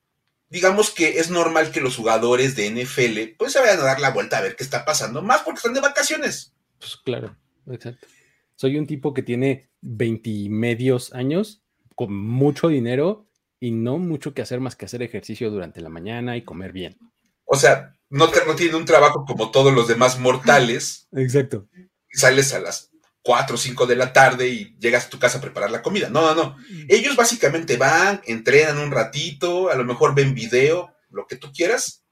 [0.48, 4.10] digamos que es normal que los jugadores de NFL pues se vayan a dar la
[4.10, 6.54] vuelta a ver qué está pasando, más porque están de vacaciones.
[6.78, 7.36] Pues claro,
[7.68, 8.06] exacto.
[8.54, 11.62] Soy un tipo que tiene 20 medios años,
[11.94, 13.26] con mucho dinero
[13.60, 16.98] y no mucho que hacer más que hacer ejercicio durante la mañana y comer bien.
[17.44, 21.08] O sea, no, te, no tiene un trabajo como todos los demás mortales.
[21.16, 21.68] Exacto.
[22.10, 22.90] sales a las
[23.22, 26.08] 4 o 5 de la tarde y llegas a tu casa a preparar la comida.
[26.08, 26.56] No, no, no.
[26.58, 26.86] Mm.
[26.88, 32.04] Ellos básicamente van, entrenan un ratito, a lo mejor ven video, lo que tú quieras,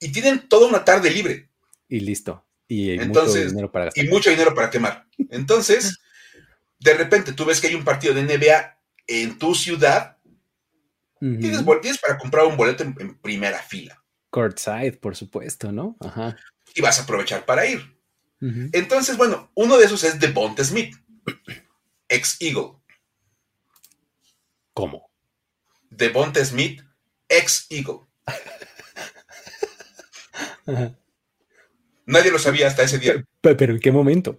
[0.00, 1.50] y tienen toda una tarde libre.
[1.88, 2.44] Y listo.
[2.66, 5.06] Y mucho dinero para Y mucho dinero para quemar.
[5.30, 5.98] Entonces,
[6.78, 10.18] de repente tú ves que hay un partido de NBA en tu ciudad,
[11.20, 11.62] tienes,
[11.98, 14.02] para comprar un boleto en, primera fila.
[14.30, 15.96] Courtside, por supuesto, ¿no?
[16.00, 16.36] Ajá.
[16.74, 17.96] Y vas a aprovechar para ir.
[18.40, 20.94] Entonces, bueno, uno de esos es Devonta Smith,
[22.08, 22.74] ex Eagle.
[24.72, 25.10] ¿Cómo?
[25.90, 26.80] Devonta Smith,
[27.28, 28.00] ex Eagle.
[32.06, 33.24] Nadie lo sabía hasta ese día.
[33.40, 34.36] Pero, ¿en qué momento?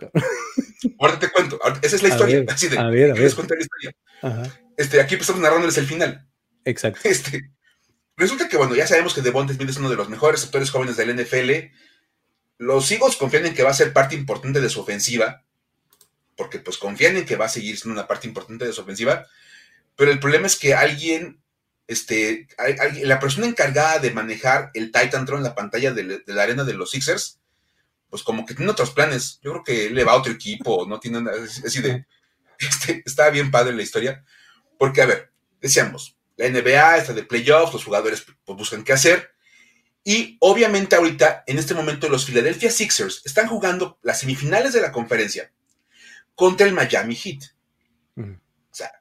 [1.00, 1.60] Ahora te cuento.
[1.82, 2.46] Esa es la historia.
[2.48, 3.36] así de, a ver, a ver.
[3.36, 3.96] contar la historia.
[4.78, 6.26] Este, aquí estamos narrándoles el final.
[6.66, 7.02] Exacto.
[7.04, 7.52] Este,
[8.16, 10.98] resulta que, bueno, ya sabemos que Devonta Smith es uno de los mejores actores jóvenes
[10.98, 11.74] del NFL.
[12.58, 15.44] Los Eagles confían en que va a ser parte importante de su ofensiva,
[16.36, 19.26] porque pues confían en que va a seguir siendo una parte importante de su ofensiva.
[19.96, 21.42] Pero el problema es que alguien,
[21.88, 22.48] este,
[23.04, 26.74] la persona encargada de manejar el Titan Tron en la pantalla de la arena de
[26.74, 27.39] los Sixers,
[28.10, 29.40] pues como que tiene otros planes.
[29.42, 32.06] Yo creo que le va a otro equipo, no tiene nada así de.
[32.62, 34.22] Este, está bien padre la historia.
[34.78, 35.32] Porque, a ver,
[35.62, 39.32] decíamos, la NBA está de playoffs, los jugadores pues, buscan qué hacer.
[40.04, 44.92] Y obviamente ahorita, en este momento, los Philadelphia Sixers están jugando las semifinales de la
[44.92, 45.54] conferencia
[46.36, 47.44] contra el Miami Heat.
[48.18, 48.92] O sea,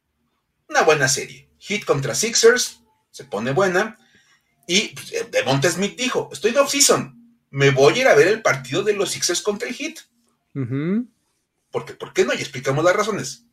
[0.68, 1.48] una buena serie.
[1.58, 3.98] Heat contra Sixers, se pone buena.
[4.66, 7.17] Y pues, eh, Devonta Smith dijo, estoy de off-season,
[7.50, 9.98] me voy a ir a ver el partido de los Sixers contra el Heat.
[11.70, 12.32] Porque, ¿por qué no?
[12.34, 13.44] Y explicamos las razones.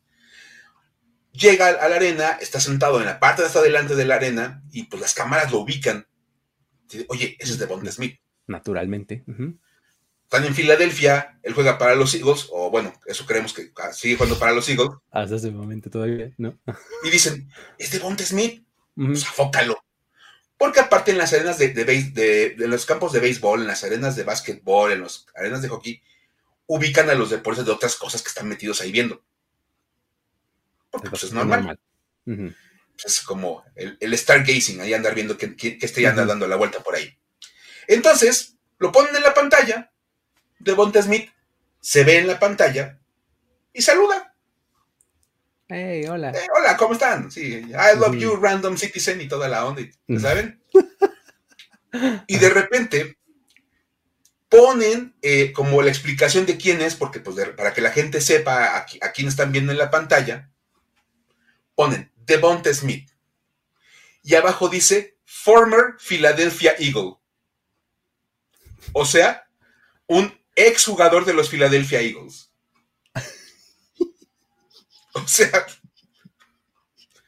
[1.32, 4.62] Llega a la arena, está sentado en la parte de hasta adelante de la arena
[4.72, 6.06] y pues las cámaras lo ubican.
[7.08, 8.18] Oye, ese es de Bond Smith.
[8.46, 9.24] Naturalmente.
[10.22, 14.38] Están en Filadelfia, él juega para los Eagles, o bueno, eso creemos que sigue jugando
[14.38, 14.88] para los Eagles.
[15.10, 16.58] Hasta ese momento todavía, ¿no?
[17.04, 19.76] y dicen, es de Bond Smith, pues afócalo.
[20.58, 24.16] Porque aparte en las arenas de, de, de, los campos de béisbol, en las arenas
[24.16, 26.02] de básquetbol, en las arenas de hockey,
[26.66, 29.22] ubican a los deportes de otras cosas que están metidos ahí viendo.
[30.90, 31.78] Porque pues, es normal.
[32.24, 36.56] Pues, es como el, el, stargazing, ahí andar viendo que, que, que anda dando la
[36.56, 37.18] vuelta por ahí.
[37.86, 39.92] Entonces, lo ponen en la pantalla,
[40.58, 41.30] Devonta Smith
[41.80, 42.98] se ve en la pantalla
[43.72, 44.34] y saluda.
[45.68, 46.32] Hey, hola.
[46.56, 47.30] hola, ¿cómo están?
[47.30, 49.82] Sí, I love you, random citizen y toda la onda,
[50.20, 50.62] ¿saben?
[52.28, 53.18] y de repente
[54.48, 58.76] ponen eh, como la explicación de quién es, porque pues para que la gente sepa
[58.76, 60.50] a, quién están viendo en la pantalla,
[61.74, 63.10] ponen Devonta Smith.
[64.22, 67.16] Y abajo dice former Philadelphia Eagle.
[68.92, 69.48] O sea,
[70.06, 72.52] un ex jugador de los Philadelphia Eagles.
[75.24, 75.66] O sea,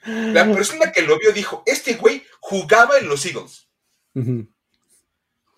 [0.05, 3.69] la persona que lo vio dijo, este güey jugaba en los Eagles.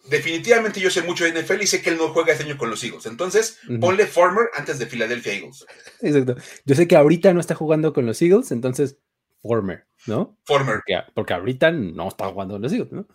[0.09, 2.71] Definitivamente yo sé mucho de NFL y sé que él no juega este año con
[2.71, 3.07] los Eagles.
[3.07, 5.67] Entonces, ponle former antes de Philadelphia Eagles.
[6.01, 6.37] Exacto.
[6.65, 8.99] Yo sé que ahorita no está jugando con los Eagles, entonces
[9.43, 10.39] former, ¿no?
[10.45, 10.81] Former.
[11.15, 13.07] Porque, ahorita no está jugando con los Eagles, ¿no?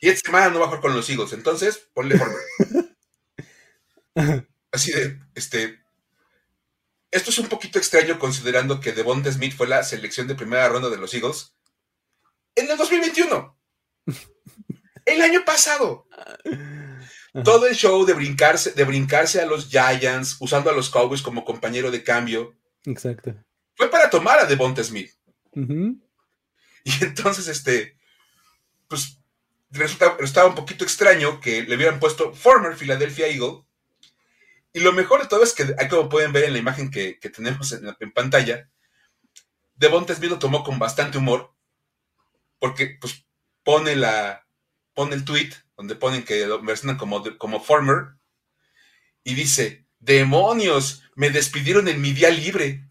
[0.00, 2.38] Y esta semana no va a jugar con los Eagles, entonces ponle former.
[4.72, 5.79] Así de, este,
[7.10, 10.88] esto es un poquito extraño considerando que Devonta Smith fue la selección de primera ronda
[10.90, 11.54] de los Eagles
[12.54, 13.58] en el 2021.
[15.06, 16.06] el año pasado.
[17.44, 21.44] Todo el show de brincarse, de brincarse a los Giants, usando a los Cowboys como
[21.44, 22.56] compañero de cambio.
[22.84, 23.34] Exacto.
[23.76, 25.12] Fue para tomar a Devonta Smith.
[26.82, 27.96] Y entonces, este,
[28.88, 29.18] pues,
[29.70, 33.64] resulta, estaba un poquito extraño que le hubieran puesto former Philadelphia Eagle
[34.72, 37.72] y lo mejor de todo es que, como pueden ver en la imagen que, tenemos
[37.72, 38.68] en, en, pantalla,
[39.74, 41.54] Devonta Smith lo tomó con bastante humor,
[42.58, 43.26] porque pues
[43.62, 44.46] pone la
[44.94, 48.08] pone el tweet donde ponen que lo versionan como, como former
[49.24, 52.84] y dice, demonios, me despidieron en mi día libre.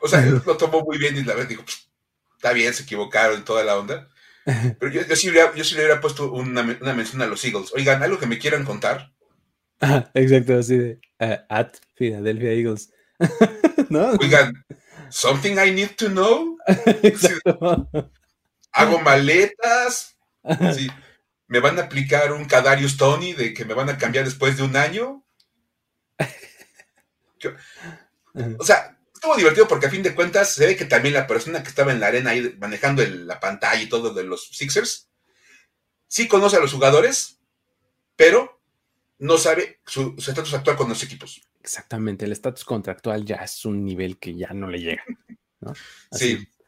[0.00, 1.90] O sea, lo tomó muy bien y la vez dijo, pues,
[2.36, 4.08] está bien, se equivocaron en toda la onda.
[4.78, 7.72] Pero yo, sí, le hubiera puesto una, mención a los Eagles.
[7.74, 9.12] Oigan, algo que me quieran contar.
[10.14, 12.90] exacto, así de uh, at Philadelphia Eagles.
[13.90, 14.12] ¿No?
[14.12, 14.64] Oigan,
[15.10, 16.56] something I need to know.
[18.72, 20.16] hago maletas.
[21.46, 24.62] me van a aplicar un Cadarius Tony de que me van a cambiar después de
[24.62, 25.24] un año.
[28.58, 31.62] o sea, estuvo divertido porque a fin de cuentas se ve que también la persona
[31.62, 35.08] que estaba en la arena ahí manejando la pantalla y todo de los Sixers,
[36.06, 37.40] sí conoce a los jugadores,
[38.14, 38.62] pero
[39.18, 41.42] no sabe su estatus actual con los equipos.
[41.60, 45.04] Exactamente, el estatus contractual ya es un nivel que ya no le llega.
[46.12, 46.46] Sí.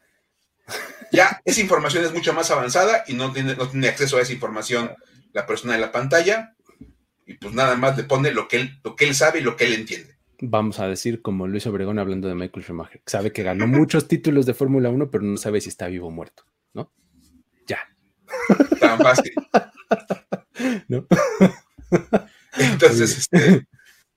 [1.12, 4.32] Ya esa información es mucho más avanzada y no tiene, no tiene acceso a esa
[4.32, 4.94] información
[5.32, 6.54] la persona en la pantalla
[7.26, 9.56] y pues nada más le pone lo que él, lo que él sabe y lo
[9.56, 13.42] que él entiende vamos a decir, como Luis Obregón hablando de Michael Schumacher, sabe que
[13.42, 16.92] ganó muchos títulos de Fórmula 1, pero no sabe si está vivo o muerto, ¿no?
[17.66, 17.78] Ya.
[18.80, 19.32] Tan fácil.
[20.88, 21.06] ¿No?
[22.56, 23.66] Entonces, este,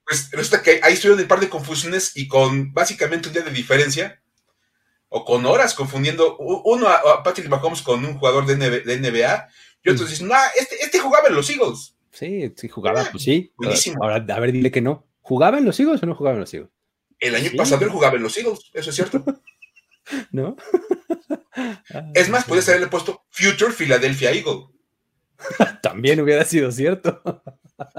[0.04, 3.50] pues resulta que ahí estuvieron un par de confusiones y con básicamente un día de
[3.50, 4.20] diferencia,
[5.08, 9.48] o con horas confundiendo uno a, Patrick Mahomes con un jugador de, NBA,
[9.84, 11.96] y otros dicen, no, este, este, jugaba en los Eagles.
[12.10, 13.52] Sí, sí jugaba, ah, pues sí.
[13.56, 14.02] Buenísimo.
[14.02, 15.06] Ahora, a ver, dile que no.
[15.24, 16.70] ¿Jugaba en los Eagles o no jugaba en los Eagles?
[17.18, 19.24] El año pasado él jugaba en los Eagles, eso es cierto.
[20.30, 20.54] ¿No?
[22.14, 24.66] es más, puedes haberle puesto Future Philadelphia Eagle.
[25.82, 27.22] también hubiera sido cierto.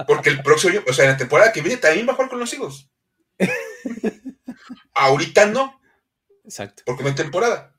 [0.06, 2.30] Porque el próximo año, o sea, en la temporada que viene también va a jugar
[2.30, 2.88] con los Eagles.
[4.94, 5.80] Ahorita no.
[6.44, 6.84] Exacto.
[6.86, 7.76] Porque no hay temporada.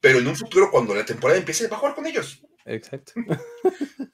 [0.00, 2.42] Pero en un futuro, cuando la temporada empiece, va a jugar con ellos.
[2.64, 3.12] Exacto.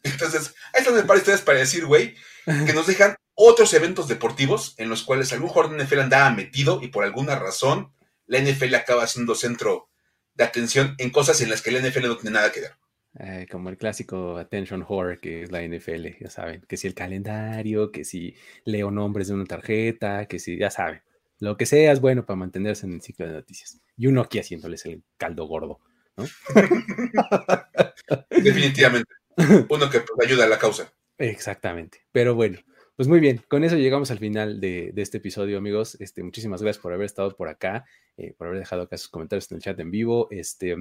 [0.03, 4.89] Entonces, ahí están par ustedes para decir, güey, que nos dejan otros eventos deportivos en
[4.89, 7.93] los cuales algún jugador de NFL andaba metido y por alguna razón
[8.26, 9.89] la NFL acaba siendo centro
[10.34, 12.72] de atención en cosas en las que la NFL no tiene nada que ver.
[13.20, 16.95] Eh, como el clásico attention horror que es la NFL, ya saben, que si el
[16.95, 18.34] calendario, que si
[18.64, 21.03] leo nombres de una tarjeta, que si, ya saben,
[21.39, 23.80] lo que sea es bueno para mantenerse en el ciclo de noticias.
[23.97, 25.78] Y uno aquí haciéndoles el caldo gordo,
[26.16, 26.24] ¿no?
[28.30, 29.12] Definitivamente.
[29.68, 30.93] Uno que pues, ayuda a la causa.
[31.18, 32.05] Exactamente.
[32.11, 32.59] Pero bueno,
[32.99, 35.97] pues muy bien, con eso llegamos al final de, este episodio, amigos.
[36.01, 37.87] Este, muchísimas gracias por haber estado por acá,
[38.19, 40.29] eh, por haber dejado acá sus comentarios en el chat en vivo.
[40.31, 40.77] Este,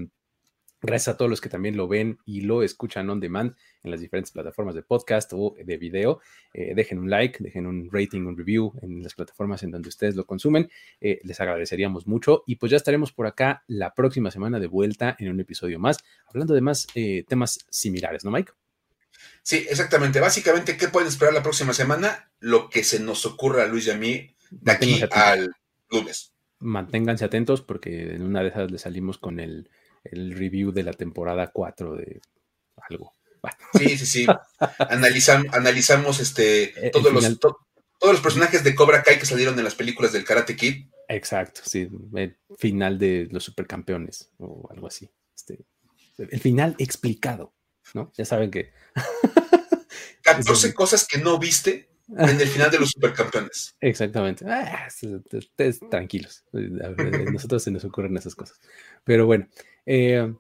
[0.80, 4.00] Gracias a todos los que también lo ven y lo escuchan on demand en las
[4.00, 6.20] diferentes plataformas de podcast o de video.
[6.54, 10.16] Eh, dejen un like, dejen un rating, un review en las plataformas en donde ustedes
[10.16, 10.70] lo consumen.
[11.02, 12.44] Eh, les agradeceríamos mucho.
[12.46, 15.98] Y pues ya estaremos por acá la próxima semana de vuelta en un episodio más,
[16.28, 18.52] hablando de más eh, temas similares, ¿no, Mike?
[19.48, 20.20] Sí, exactamente.
[20.20, 22.30] Básicamente, ¿qué pueden esperar la próxima semana?
[22.40, 25.56] Lo que se nos ocurra a Luis y a mí de aquí al
[25.90, 26.34] lunes.
[26.60, 29.70] Manténganse atentos porque en una de esas le salimos con el
[30.12, 32.22] el review de la temporada 4 de
[32.90, 33.14] algo.
[33.74, 34.28] Sí, sí, sí.
[34.80, 37.58] analizamos este, todos, los, todos
[38.02, 40.88] los personajes de Cobra Kai que salieron en las películas del Karate Kid.
[41.08, 41.88] Exacto, sí.
[42.16, 45.10] El final de los supercampeones o algo así.
[45.36, 45.60] Este,
[46.18, 47.54] el final explicado,
[47.94, 48.12] ¿no?
[48.16, 48.72] Ya saben que.
[50.24, 53.76] 14 cosas que no viste en el final de los supercampeones.
[53.80, 54.46] Exactamente.
[54.48, 54.88] Ah,
[55.90, 56.44] tranquilos.
[56.54, 56.90] A
[57.32, 58.60] nosotros se nos ocurren esas cosas.
[59.04, 59.48] Pero bueno,
[59.86, 60.34] eh,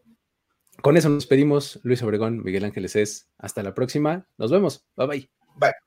[0.81, 1.79] con eso nos pedimos.
[1.83, 3.29] Luis Obregón, Miguel Ángeles es.
[3.37, 4.27] Hasta la próxima.
[4.37, 4.85] Nos vemos.
[4.95, 5.29] Bye bye.
[5.55, 5.86] Bye.